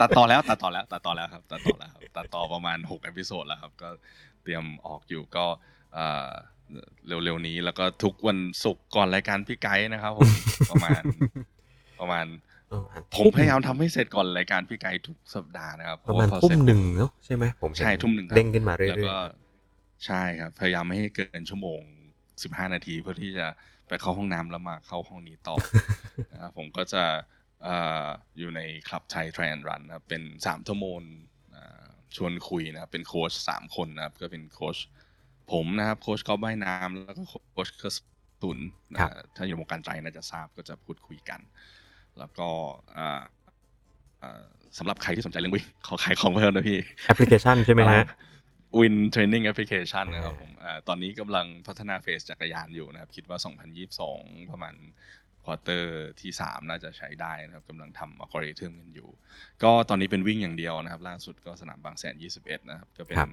[0.00, 3.88] ตัดต่อแล้วตัดต่อแล้วตัดต่อแล้วครับตัดต่อแล้วครับตัดต่อประมาณหก episode แล้วครับก็
[4.42, 5.44] เตรียมออกอยู่ก็
[5.94, 6.30] เอ่อ
[7.24, 10.30] เร็วๆนี้แล้วก็ทุกวันศุกร์ก่อนรายการพี่ไก่นะครับผม
[10.70, 11.02] ประมาณ
[12.00, 12.26] ประมาณ
[13.14, 19.16] ผมพยายามทำให้เสร็จก่อนรายการพี่ไก่ทุกสัปดาห์นะครับประมาณเพว่พอทุ่มเสร็จหนึ่งเนาะใช่ไหมผมเห็นใช่ทุ่มหนึ่งครับเด้งขึ้นมาเรื่แล้วอยก็
[20.06, 21.80] ใช่ครับ พยายามไม่ให้เกินชั่วโมง
[22.42, 23.46] สิบห้านาทีเพื่อที่จะ
[23.88, 25.56] ไปเข้าห้องน้ำแล้วมาเข้าห้องนี้ต่อ
[26.32, 27.04] นะครับผมก็จะ
[27.62, 28.06] เอ่อ
[28.38, 30.98] อยู่ในคลับไทยทรนรันนะครับเป็นสามชั่วโมง
[31.54, 31.82] อ่า
[32.16, 34.76] ชวนคุยนะครับเป็นโค้ชสามคนนะครับก็เป็นโค้ช
[35.52, 37.98] ผมนะครับโค้ชกอล์ฟว่ายน้ำแล้วก็โค้ชเคอร์ส
[38.42, 38.58] ตุน
[38.92, 41.40] นะฮะถ้าอยู่วงการไตรน่าจะทราบก็จะพูดคุยกัน
[42.18, 42.48] แล้วก็
[42.96, 43.22] อ่า
[44.22, 44.42] อ่า
[44.78, 48.04] สำหรับใครที่สนใจเรื่องวิ่งขอขายของเพิ่มนะพี่ๆแอปพลิเคชันใช่ไหมฮะ
[48.80, 53.38] Win Training แอปพลิเคชันนะครับอ่าผมอ่าตอนนี้กำลังพัฒนา phase จักรยานอยู่นะครับ คิดว่า
[53.94, 54.74] 2022 ประมาณ
[55.44, 59.08] quarter ที่ 3 น่าจะใช้ได้นะครับกำลังทำอัลกอริทึมกันอยู่
[59.62, 63.30] ก็ตอนนี้เป็นวิ่งอย่างเดียวนะครับ ล่าสุดก็สนามบางแสน 21 นะครับ ก็เป็นครับ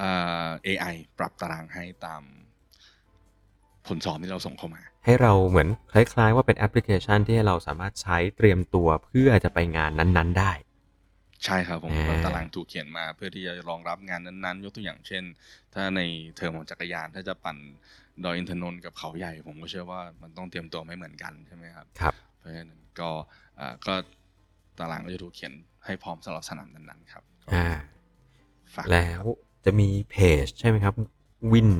[0.00, 2.22] อ่า AI ปรับตารางให้ตาม
[3.86, 10.52] ผลสอบที่เราส่งเข้ามา ให้เราเหมือนคล้าย ๆ ว่าเป็นแอปพลิเคชันที่ให้เราสามารถใช้เตรียมตัวเพื่อจะไปงานนั้น ๆ ได้
[11.44, 15.24] ใช่ครับผมอ่าตารางถูกเขียนมา เพื่อที่จะรองรับงานนั้นๆ ยกตัวอย่างเช่น
[15.74, 16.00] ถ้าใน
[16.36, 17.58] เทอมของจักรยานถ้าจะปั่น
[18.24, 23.10] ดอยอินทนนท์กับเขาใหญ่ ผมก็เชื่อว่ามันต้องเตรียมตัวไม่เหมือนกันใช่ไหมครับครับเพราะฉะนั้นก็
[23.60, 23.94] อ่าก็
[24.78, 25.52] ตารางก็จะถูกเขียน
[25.84, 27.22] ให้พร้อมสำหรับสนามนั้นๆครับ
[27.52, 27.66] อ่า
[28.74, 29.22] ฝากแล้ว
[29.64, 30.94] จะมีเพจใช่ไหมครับ
[31.52, 31.70] Win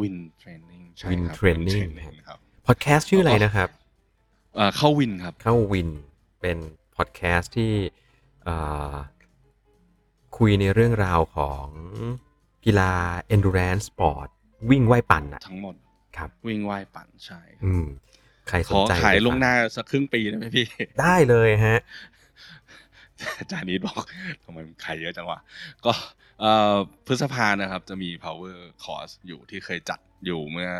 [0.00, 3.68] Win Training ใช่ Win ครับ Training Win Training ครับพอดแคสต์ชื่ออะไรนะครับ
[4.54, 5.90] เอ่อเข้าวินครับ เข้าวิน
[6.40, 6.58] เป็น
[6.96, 8.01] พอดแคสต์ที่เอ่อ
[10.36, 11.66] คุยในเรื่องราวของ
[12.64, 12.92] กีฬา
[13.34, 14.28] endurance sport
[14.70, 15.74] วิ่งว่ายปั่นอะทั้งหมด
[16.16, 17.86] ครับ วิ่งว่ายปั่นใช่อืม
[18.48, 20.66] ใครขสนอใจขายไปฟัลวงหน้าสักครึ่งปีได้ไหมพี่
[21.00, 21.80] ได้เลยฮะ
[23.38, 24.02] อาจารย์นิดบอก
[24.44, 25.38] ทำไมมันขายเยอะจังวะ
[25.86, 25.92] ก็
[26.40, 26.74] เอ่อ
[27.06, 30.70] พฤษภานะครับ จะมี power course อยู่ที่เคยจัดอยู่เมื่อ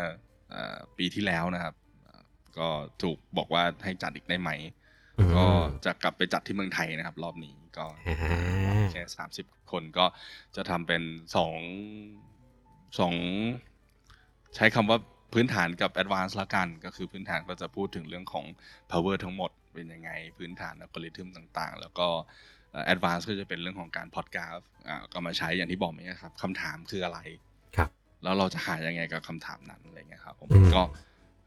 [0.51, 1.73] เอ่อปีที่แล้วนะครับ
[2.03, 2.21] เอ่อ
[2.57, 2.67] ก็
[3.01, 4.82] ถูกบอกว่าให้จัดอีกได้ไหมอืม
[5.35, 5.45] ก็
[5.85, 10.05] จะกลับไปจัดที่เมืองไทยนะครับ รอบนี้ก็อ่าแค่สามสิบคนก็
[10.55, 11.01] จะทำเป็น
[11.35, 11.57] สอง
[12.99, 13.13] สอง
[14.55, 14.97] ใช้คำว่า
[15.33, 18.45] พื้นฐานกับ advance ละกัน ก็คือพื้นฐานก็จะพูดถึงเรื่องของ
[18.91, 22.07] power ทั้งหมดเป็นยังไง พื้นฐานอัลกอริทึมต่างๆ แล้วก็
[22.71, 27.19] เอ่อ advance ก็จะเป็นเรื่องของการ podcast อ่าก็มาใช้อย่างที่บอกไหมครับคำถามคืออะไร
[27.77, 27.89] ครับ
[28.23, 30.83] แล้วเราจะหายังไงกับคำถามนั้นอะไรเงี้ยครับผมอืมก็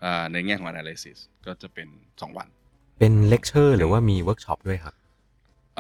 [0.03, 1.89] เอ่อในแง่ของ analysis ก็จะเป็น
[2.21, 2.49] สองวัน
[2.99, 4.95] เป็นเลคเชอร์หรือว่ามีเวิร์กช็อปด้วยครับ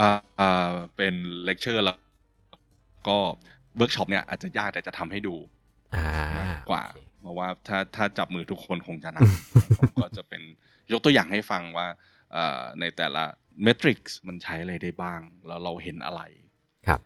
[0.00, 1.96] อ่าอ่าเป็นเลคเชอร์แล้ว
[3.08, 3.18] ก็
[3.76, 5.34] เวิร์กช็อปเนี่ยอาจจะยากแต่จะทำให้ดู
[5.94, 6.06] อ่า
[6.38, 9.28] มากกว่าโอเคเพราะว่าถ้าถ้าจับมือทุกคนคงจะหนัก
[9.78, 10.42] ผมก็จะเป็น
[10.92, 11.86] ยกตัวอย่างให้ฟังว่า
[12.32, 13.24] เอ่อในแต่ละ
[13.62, 16.22] metrics มันใช้อะไรได้บ้าง แล้วเราเห็นอะไร
[16.86, 17.00] ครับ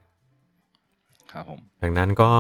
[1.33, 2.31] ครับผมดังนั้นก็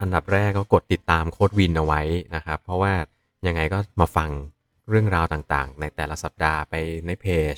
[0.00, 2.02] อันดับแรกก็กดติดตามโค้ชวินเอาไว้
[2.34, 2.92] นะครับ เพราะว่า
[3.46, 4.30] ยังไงก็มาฟัง
[4.90, 6.74] เรื่องราวต่างๆ ในแต่ละสัปดาห์ไป
[7.06, 7.56] ในเพจ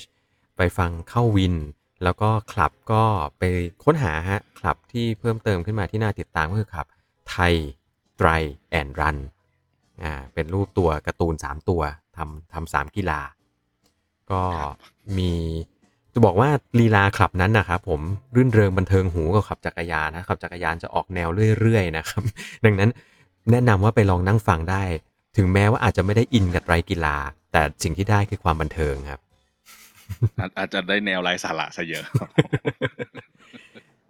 [0.57, 1.55] ไปฟังเข้าวิน
[2.03, 3.03] แล้วก็คลับก็
[3.39, 3.43] ไป
[3.83, 6.87] ค้นหาฮะคลับที่เพิ่มเติมขึ้นมาที่น่าติดตามก็คือคลับ
[7.29, 7.53] ไทย
[8.17, 8.27] ไตร
[8.69, 9.17] แอนรัน
[10.03, 11.81] อ่าเป็นรูปตัวการ์ตูน 3 ตัว
[12.17, 13.21] ทำทำสามกีฬา
[14.31, 14.41] ก็
[15.17, 15.31] มี
[16.13, 18.01] จะบอกว่าลีลาขับนั้นนะครับผม
[18.35, 22.21] รื่นเริงบันเทิงหูกับขับจักรยานนะขับจักรยานจะออกแนวเรื่อยๆนะครับ
[22.65, 22.89] ดังนั้น
[23.51, 24.83] แนะนำว่าไปลองนั่งฟังได้
[25.37, 27.15] ถึงแม้ว่าอาจจะไม่ได้อินกับไตรกีฬา
[27.51, 29.19] แต่สิ่งที่ได้คือความบันเทิงครับ
[30.39, 32.03] อาจอาจจะได้แนวไร้สาระซะเยอะ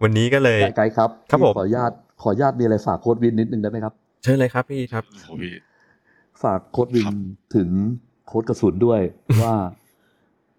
[0.03, 5.53] วันนี้ก็เลยไกด์ครับครับผมขออนุญาตขออนุญาตมีอะไรฝากโค้ดวินนิดนึงได้ไหมครับเชิญเลยครับพี่ครับโอ้โหพี่
[6.43, 7.17] ฝากโค้ดวิครันบ
[7.55, 7.69] ถึง
[8.27, 9.01] โค้ดกระสุนด้วย
[9.43, 9.55] ว่า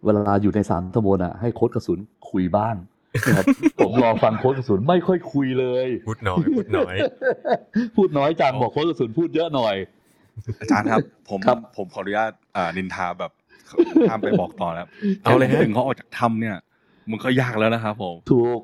[0.05, 1.99] เวลาอยู่ในสามตะบนอะให้โค้ดกระสุน
[2.31, 2.75] คุยบ้าง
[3.27, 3.45] นะครับ
[3.79, 6.95] ผมรอฟังโค้ดกระสุนไม่ค่อยคุยเลย พูดน้อย พูดน้อย
[7.97, 9.77] พูดน้อยจังบอกโค้ดกระสุนพูดเยอะหน่อย
[10.61, 13.33] อาจารย์ครับ ผมครับผมขออนุญาตอ่านินทาแบบ
[14.09, 14.87] ข้ามไปบอกต่อแล้ว
[15.23, 16.57] เอาเลยฮะถึงเขาออกจากถ้ำเนี่ย
[17.11, 18.61] มันก็ยากแล้วนะครับผมถูก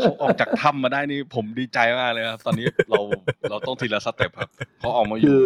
[0.00, 3.00] เขาออกจากถ้ำมาได้นี่ผมดีใจมากเลยครับ ตอนนี้เรา
[3.50, 4.50] เราต้องทีละสเต็ปครับ
[4.80, 5.40] เขาออกมาอคืยู่อ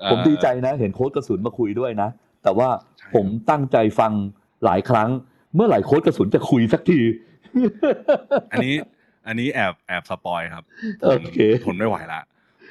[0.00, 2.08] เอ่อผมดีใจนะ เห็นโค้ดกระสุนมาคุยด้วยนะ
[2.44, 4.12] แต่ว่าใช่ผมตั้งใจฟัง
[4.64, 5.08] หลายครั้ง
[5.54, 7.00] เมื่อไหร่โค้ดกระสุนจะคุยสักที
[8.52, 8.74] อันนี้
[9.26, 10.64] อันนี้แอบแอบ spoil ครับ
[11.00, 12.20] โอเคผมทนไม่ไหวละ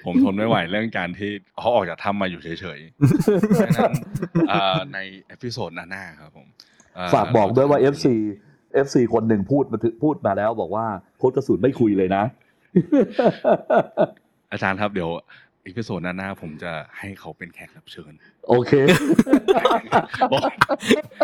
[0.06, 3.92] ผมทนไม่ไหวเรื่องการที่เขาออกจากถ้ำมาอยู่เฉยๆเพราะฉะนั้น
[4.50, 6.48] เอ่อใน episode หน้าๆครับผม
[7.12, 8.06] ฝากบอกด้วยว่าเรจะ FC
[8.86, 10.86] FC คนหนึ่งพูดมาถึงพูดมาแล้ว บอกว่า
[11.18, 12.24] โค้ชกระสุนไม่คุยเลยนะ
[14.52, 15.10] อาจารย์ครับเดี๋ยว
[15.68, 18.14] episode หน้าๆผมจะให้เขาเป็นแขกรับเชิญ
[18.50, 18.72] โอเค
[20.34, 20.50] บอก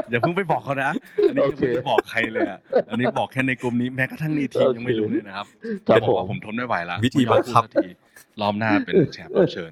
[0.10, 0.92] อย่าเพิ่งไปบอกเขานะ
[1.30, 5.48] อันนี้โอยังเคไม่ได้บอกใครเลยอะอันนี้บอกแค่ในกลุ่มนี้แม้กระทั่งในทีมโอเคยังไม่รู้เลยนะครับ
[5.88, 7.90] ครับบอกว่าผม ผมทนไม่ไหวแล้ววิธีบังคับ ไม่ยอมพูดสักที
[8.42, 9.72] รอบหน้าเป็นแขกรับเชิญ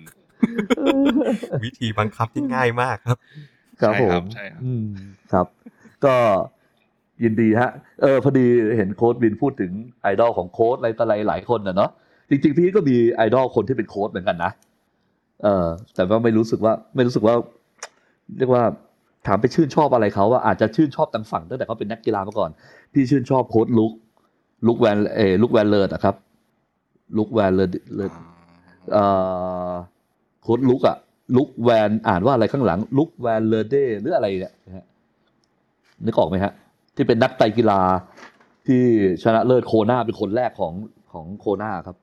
[1.63, 3.17] วิธีบังคับที่ง่ายมากครับ
[3.81, 4.87] ครับใช่ผครัมบใช่ครับ อืม
[5.31, 5.45] ครับ
[6.05, 6.15] ก็
[7.23, 8.45] ยินดีฮะ เออพอดี
[8.77, 11.91] เห็นโค้ดวินพูดถึงไอดอลของโค้ดอะไรต่ออะไรหลายคนนะเนาะ
[12.31, 14.51] จริงๆ พี่ก็มีไอดอลคนที่เป็นโค้ดเหมือนกันนะ
[15.43, 17.35] เออแต่ว่าไม่รู้สึกว่าไม่รู้สึกว่า
[18.37, 18.63] เรียกว่า
[19.27, 22.49] ถามไปชื่นชอบอะไรเขาว่าอาจจะชื่นชอบทางฝั่งตั้งแต่เขาเป็นนักกีฬามาก่อน
[22.93, 23.91] พี่ชื่นชอบโค้ดลุก
[24.67, 26.15] ลุกแวนเอลุกแวนเลิร์ดอะครับ
[27.17, 28.17] ลุกแวนเลิร์
[28.91, 29.03] เอ่
[29.71, 29.73] อ
[30.43, 30.97] โค้ดลุกอะ
[31.37, 34.85] ลุกแวนอ่านว่าอะไรข้างหลัง ลุกแวนเลอร์ดหรืออะไรเนี่ยนะฮะ
[36.05, 36.53] นึกออกไหมฮะ
[36.95, 37.81] ที่เป็นนักไตกีฬา
[38.67, 38.81] ที่
[39.23, 40.73] ชนะเลิศโคนาเป็นคนแรกของ
[41.13, 41.97] ของโคนาครับ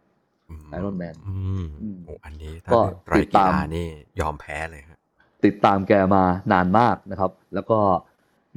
[0.78, 3.87] Iron Man อืมอืมโอ้อันนี้ก็ถ้าเรื่องไตรติดกีตามฬานี่
[4.20, 4.98] ยอมแพ้เลยครับ
[5.44, 7.78] ติดตามแกมานานมากนะครับ แล้วก็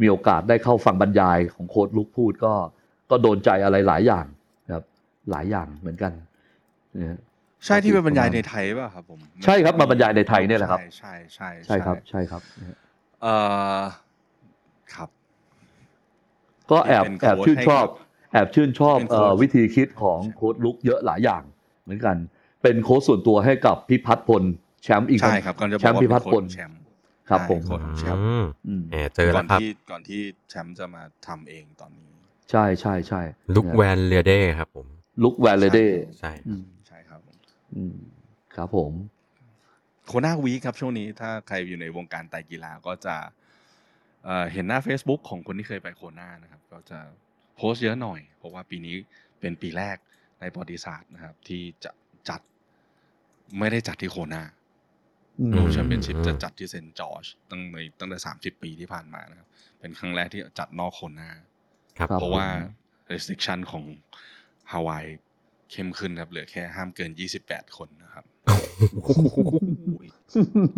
[0.01, 2.53] มีโอกาสได้เข้าฟังบรรยายของโค้ดลุกพูดก็
[3.09, 4.25] ก็โดนใจอะไรหลายอย่าง
[4.67, 4.85] นะครับ
[5.31, 6.11] หลายอย่างเหมือนกัน
[6.97, 7.19] นะฮะ
[7.65, 12.77] ใช่ที่เป็นบรรยายในไทยป่ะครับผม ใช่ครับมาบรรยายในไทยเนี่ยแหละครับ ใช่ใช่ใช่ครับ ใช่ครับนะฮะ
[13.21, 13.35] เอ่
[13.77, 13.81] อ
[14.95, 15.09] ครับ
[16.71, 17.89] ก็แอบเป็นแอบโค้ชชื่นชอบให้กับ
[18.33, 21.43] แอบชื่นชอบเป็นโค้ชเอ่อวิธีคิดของโค้ดลุกเยอะหลายอย่าง
[21.83, 22.17] เหมือนกัน
[22.63, 24.43] เป็นโค้ชส่วนตัวให้กับพิพัฒน์พล
[24.83, 26.79] แชมป์อีกใช่ครับก่อนจะบแชอกมป์ว่าพิเป็พันฒน์โค้พลชแชมป์
[27.29, 32.09] ครับ ผมใช่โค้ชแชมป์อืมอืมแหมเจอแล้วครับก่อนที่ก่อนที่แชมป์จะมาทำเองตอนนี้
[32.51, 33.21] ใช่ใช่ใช่
[33.55, 34.87] ลุกแวนเรียเด้ครับ ผม
[35.23, 35.79] ลุกแวนเลเด
[36.19, 37.37] ใช่อืมใช่ครับผม
[37.75, 37.95] อืม
[38.55, 38.91] ครับผม
[40.07, 43.15] โคนาวีครับช่วงนี้ถ้าใครอยู่ในวงการไตรกีฬาก็จะ
[44.25, 46.99] เอ่อเห็นหน้า Facebook ของคนที่เคยไปโคนานะครับ ก็จะ
[47.55, 48.95] โพสต์เยอะหน่อย เพราะว่าปีนี้
[49.39, 49.97] เป็นปีแรก
[50.41, 51.91] ในประวัติศาสตร์นะครับ ที่จะ
[52.29, 52.41] จัด
[53.59, 54.43] ไม่ได้จัดที่โคนา
[55.39, 59.47] อืมโลแชมเปี้ยนชิพจะจัดที่เซนต์จอร์จตั้งในตั้งแต่สามสิบปีที่ผ่านมานะครับ
[59.79, 61.29] เป็นครั้งแรกที่จัดนอกโคนา
[61.97, 62.45] ครับครับเพราะว่า
[63.11, 63.83] restriction ของ
[64.71, 65.05] ฮาวาย
[65.71, 67.11] เข้มขึ้นครับ เหลือแค่ห้ามเกิน
[67.43, 68.25] 28คนนะครับ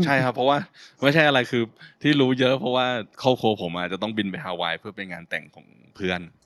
[0.06, 0.58] ใช่ครับ เพราะว่า
[1.04, 1.64] ไม่ใช่อะไรคือ
[2.02, 2.88] ที่รู้เยอะเพราะว่า
[3.24, 6.43] ครอบครัวผมอาจจะต้องบินไปฮาวายเพื่อไปงานแต่งของเพื่อนม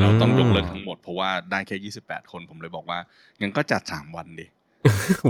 [0.00, 2.98] เราต้องยกเลิกทั้งหมดเพราะว่าได้แค่ 28 คนผมเลยบอกว่า
[3.40, 4.46] งั้นก็จัด3วันดิ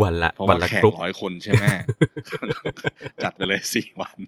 [0.02, 1.64] วันละเพราะวัว่านละแขกกรุ๊ปร้อยคนใช่ไหม
[3.22, 4.18] จัดไปเลยสี่วัน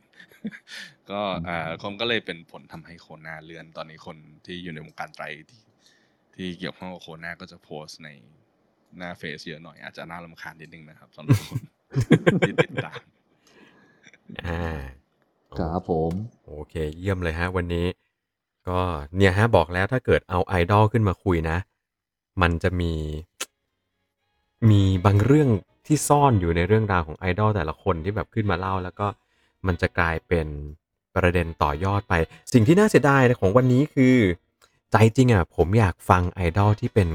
[1.11, 5.63] ก็อ่าคมก็เลยเป็นผลทำให้โคนาเลื่อนตอนนี้คนที่อยู่ในวงการไตรที่
[6.35, 8.09] ที่เกี่ยวข้องกับโคนาก็จะโพสต์ใน
[8.99, 11.59] หน้าเฟซเยอะหน่อยอาจจะน่ารำคาญนิดนึงนะครับสำหรับคน
[12.47, 13.01] ที่ติดตาม
[14.47, 14.65] อ่า
[15.59, 16.13] ครับผม
[16.47, 17.87] โอเค เยี่ยมเลยฮะ วันนี้
[18.69, 18.81] ก็
[19.17, 21.59] เนี่ยฮะบอกแล้วถ้าเกิดเอาไอดอลขึ้นมาคุยนะ
[22.43, 22.93] มันจะมี
[24.71, 25.49] มีบางเรื่อง
[25.87, 29.07] ที่ซ่อนอยู่ในเรื่องราวของไอดอลแต่ละคนที่แบบขึ้นมาเล่า แล้วก็
[29.67, 30.47] มันจะกลายเป็น
[31.17, 32.15] ประเด็นต่อยอดไป
[32.53, 34.17] สิ่งที่น่าเสียดายของวันนี้คือ
[34.93, 37.09] ใจจริงอะผมอยากฟังไอดอลที่เป็น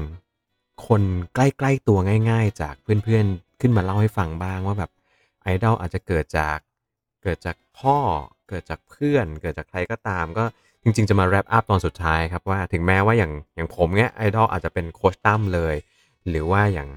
[0.86, 1.02] คน
[1.34, 1.98] ใกล้ ๆ ตัว
[2.30, 4.90] ง่าย ๆ จากเพื่อนๆ ขึ้นมาเล่าให้ฟังบ้างว่าแบบ
[5.42, 6.58] ไอดอลอาจจะเกิดจาก
[7.22, 7.98] เกิดจากพ่อ
[8.48, 10.44] เกิดจากเพื่อน เกิดจากใครก็ตาม ก็
[10.82, 15.74] จริงๆ จะมา wrap up ตอนสุดท้ายครับว่าถึงแม้ว่าอย่างอย่างผมเนี้ยไอดอลอาจจะเป็นโค้ชตั้มเลย
[16.28, 16.88] หรือว่าอย่าง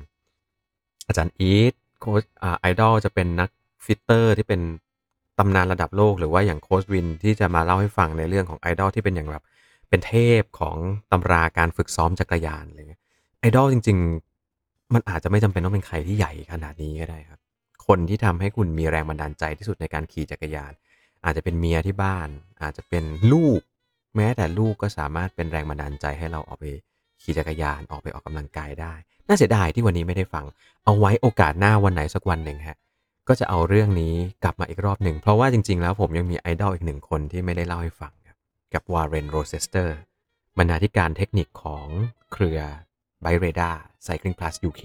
[1.08, 2.22] อาจารย์อีทโค้ช
[2.60, 3.50] ไอดอลจะเป็นนัก
[3.86, 4.62] fitter ที่เป็น
[5.40, 9.44] ตำนานระดับโลก หรือว่าอย่างโค้ชวินที่จะมาเล่าให้ฟังในเรื่องของไอดอลที่เป็นอย่างแบบ
[9.90, 10.76] เป็นเทพของ
[11.12, 13.02] ตำราการฝึกซ้อมจักรยานอะไรเงี้ย
[13.40, 13.98] ไอดอลจริง
[14.46, 17.40] ๆ มันอาจจะไม่จำเป็นต้องเป็นใครที่ใหญ่ขนาดนี้ก็ได้ครับ
[17.88, 20.72] คนที่ทำให้คุณมีแรงบันดาลใจที่สุดในการขี่จักรยาน
[21.26, 22.30] อาจจะเป็นเมียที่บ้าน
[22.62, 23.60] อาจจะเป็นลูก
[24.16, 26.66] แม้แต่ลูกก็สามารถเป็นแรงบันดาลใจให้เราออกไป
[27.22, 28.94] ขี่จักรยานออกไปออกกำลังกายได้
[29.28, 30.46] น่าเสียดายที่วันนี้ไม่ได้ฟัง
[30.86, 32.78] เอาไว้โอกาสหน้าวันไหนสักวันหนึ่งฮะ
[33.28, 34.14] ก็จะเอาเรื่องนี้
[34.44, 38.38] กลับมาอีกรอบหนึ่ง เพราะว่าจริง ๆ แล้วผมยังมีไอดอลอีกหนึ่งคนที่ไม่ได้เล่าให้ฟังครับ
[38.74, 39.96] กับ Warren Rossiter
[40.58, 41.88] บรรณาธิการเทคนิคของ
[42.34, 42.60] เครือ
[43.22, 44.82] BikeRadar Cycling Plus UK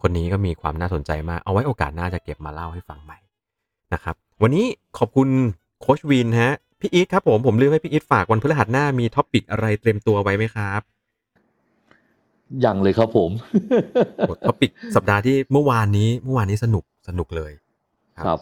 [0.00, 3.18] คนนี้ก็มีความน่าสนใจมาก เอาไว้โอกาสหน้าจะเก็บมาเล่าให้ฟังใหม่
[3.92, 4.66] นะครับ วันนี้
[4.98, 5.28] ขอบคุณ
[5.80, 10.80] โค้ชวินฮะ พี่อีทครับผมผมลืมให้พี่อีทฝากวันพฤหัสหน้ามี topic อะไรเตรียมตัวไว้ไหมครับ
[12.64, 13.30] ยังเลยครับผม
[14.46, 17.52] topic สัปดาห์ที่เมื่อวานนี้เมื่อวานนี้สนุกสนุกเลย
[18.16, 18.40] ครับ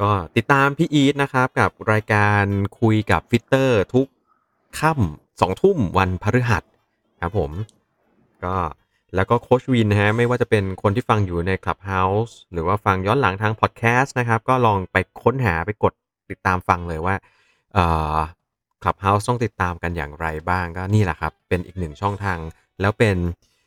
[0.00, 2.44] ก็ติดตามพี่อีทนะครับ กับรายการ
[2.80, 4.06] คุยกับ fitter ทุก
[4.78, 6.62] ค่ำสองทุ่มวันพฤหัส
[7.20, 7.50] ครับผม
[8.44, 8.56] ก็
[9.14, 15.92] แล้วก็โค้ชวินนะฮะไม่ว่าจะเป็นคนที่ฟังอยู่ใน Clubhouse หรือว่าฟังย้อนหลังทางพอดแคสต์นะครับ ก็ลองไปค้นหาไปกด
[16.30, 17.14] ติดตามฟังเลยว่า
[17.74, 18.18] เอ่อ
[18.82, 22.38] Clubhouse ต้องติดตามกันอย่างไรบ้างก็นี่แหละครับ เป็นอีกหนึ่งช่องทาง
[22.80, 23.16] แล้วเป็น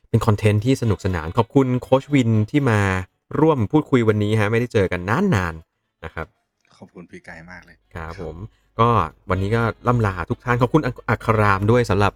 [0.09, 2.79] เป็น content ที่สนุกสนานขอบคุณโค้ชวินที่มา
[3.39, 6.27] ร่วมพูดคุยวันนี้ฮะไม่ได้เจอกันนานๆนะครับ
[6.77, 8.35] ขอบคุณพี่ไก่มากเลยครับผม
[8.79, 8.89] ก็
[9.29, 12.13] วันนี้ก็ล่ำลาทุกท่านขอบคุณอัอัครามด้วยสำหรับ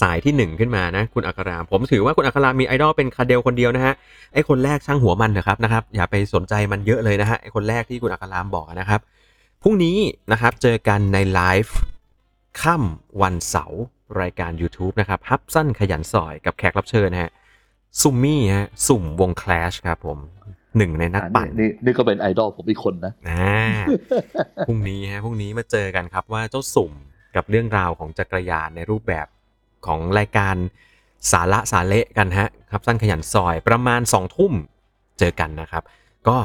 [0.00, 3.94] สายที่หนึ่งขึ้นมานะ คุณอัคราม ผมถือว่าคุณอัครามมีไอดอลเป็นคาเดลคนเดียวนะฮะ
[4.34, 9.00] ไอคนแรกช่างหัวมันเถอะครับนะครับ อย่าไปสนใจมันเยอะเลยนะฮะไอคนแรกที่คุณอัครามบอกนะครับ
[9.64, 9.98] พรุ่งนี้
[10.32, 11.76] นะครับเจอกันในไลฟ์
[12.62, 13.80] ค่ำวันเสาร์
[14.20, 17.30] รายการ YouTube นะครับฮับสั้นขยันสอยกับแขกรับเชิญนะฮะ
[18.00, 20.18] ซุมมี่ฮะสุ่มวงคลาชครับผม
[20.76, 23.56] หนึ่งในนักอันปั่นนี้นี่นี่ก็เป็นไอดอลผมอีกคนนะอ่า
[24.66, 26.92] พรุ่งนี้ฮะพรุ่งนี้มาเจอกันครับว่าเจ้าสุ่ม
[27.36, 29.26] กับเรื่องราวของจักรยานในรูปแบบ
[29.86, 30.54] ของรายการ
[31.32, 34.52] สาระสาเละกันฮะครับสั้นขยันซอยประมาณ2องทุ่ม
[35.18, 35.82] เจอกันนะครับ
[36.28, 36.38] ก็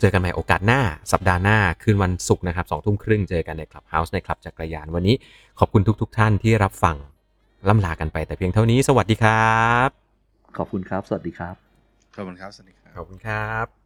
[0.00, 0.80] เจอกันใหม่โอกาสหน้า
[1.12, 5.16] สัปดาห์หน้า คืนวันศุกร์นะครับสองทุ่มครึ่งเจอกันในคลับเฮาส์ในคลับจักรยาน วันนี้
[5.58, 6.96] ขอบคุณทุกๆท่านที่รับฟัง
[7.68, 9.88] ล่ำลากันไปแต่เพียงเท่านี้ สวัสดีครับ
[10.56, 11.54] ขอบคุณครับ สวัสดีครับ
[12.16, 13.85] ขอบคุณครับ สวัสดีครับ ขอบคุณครับ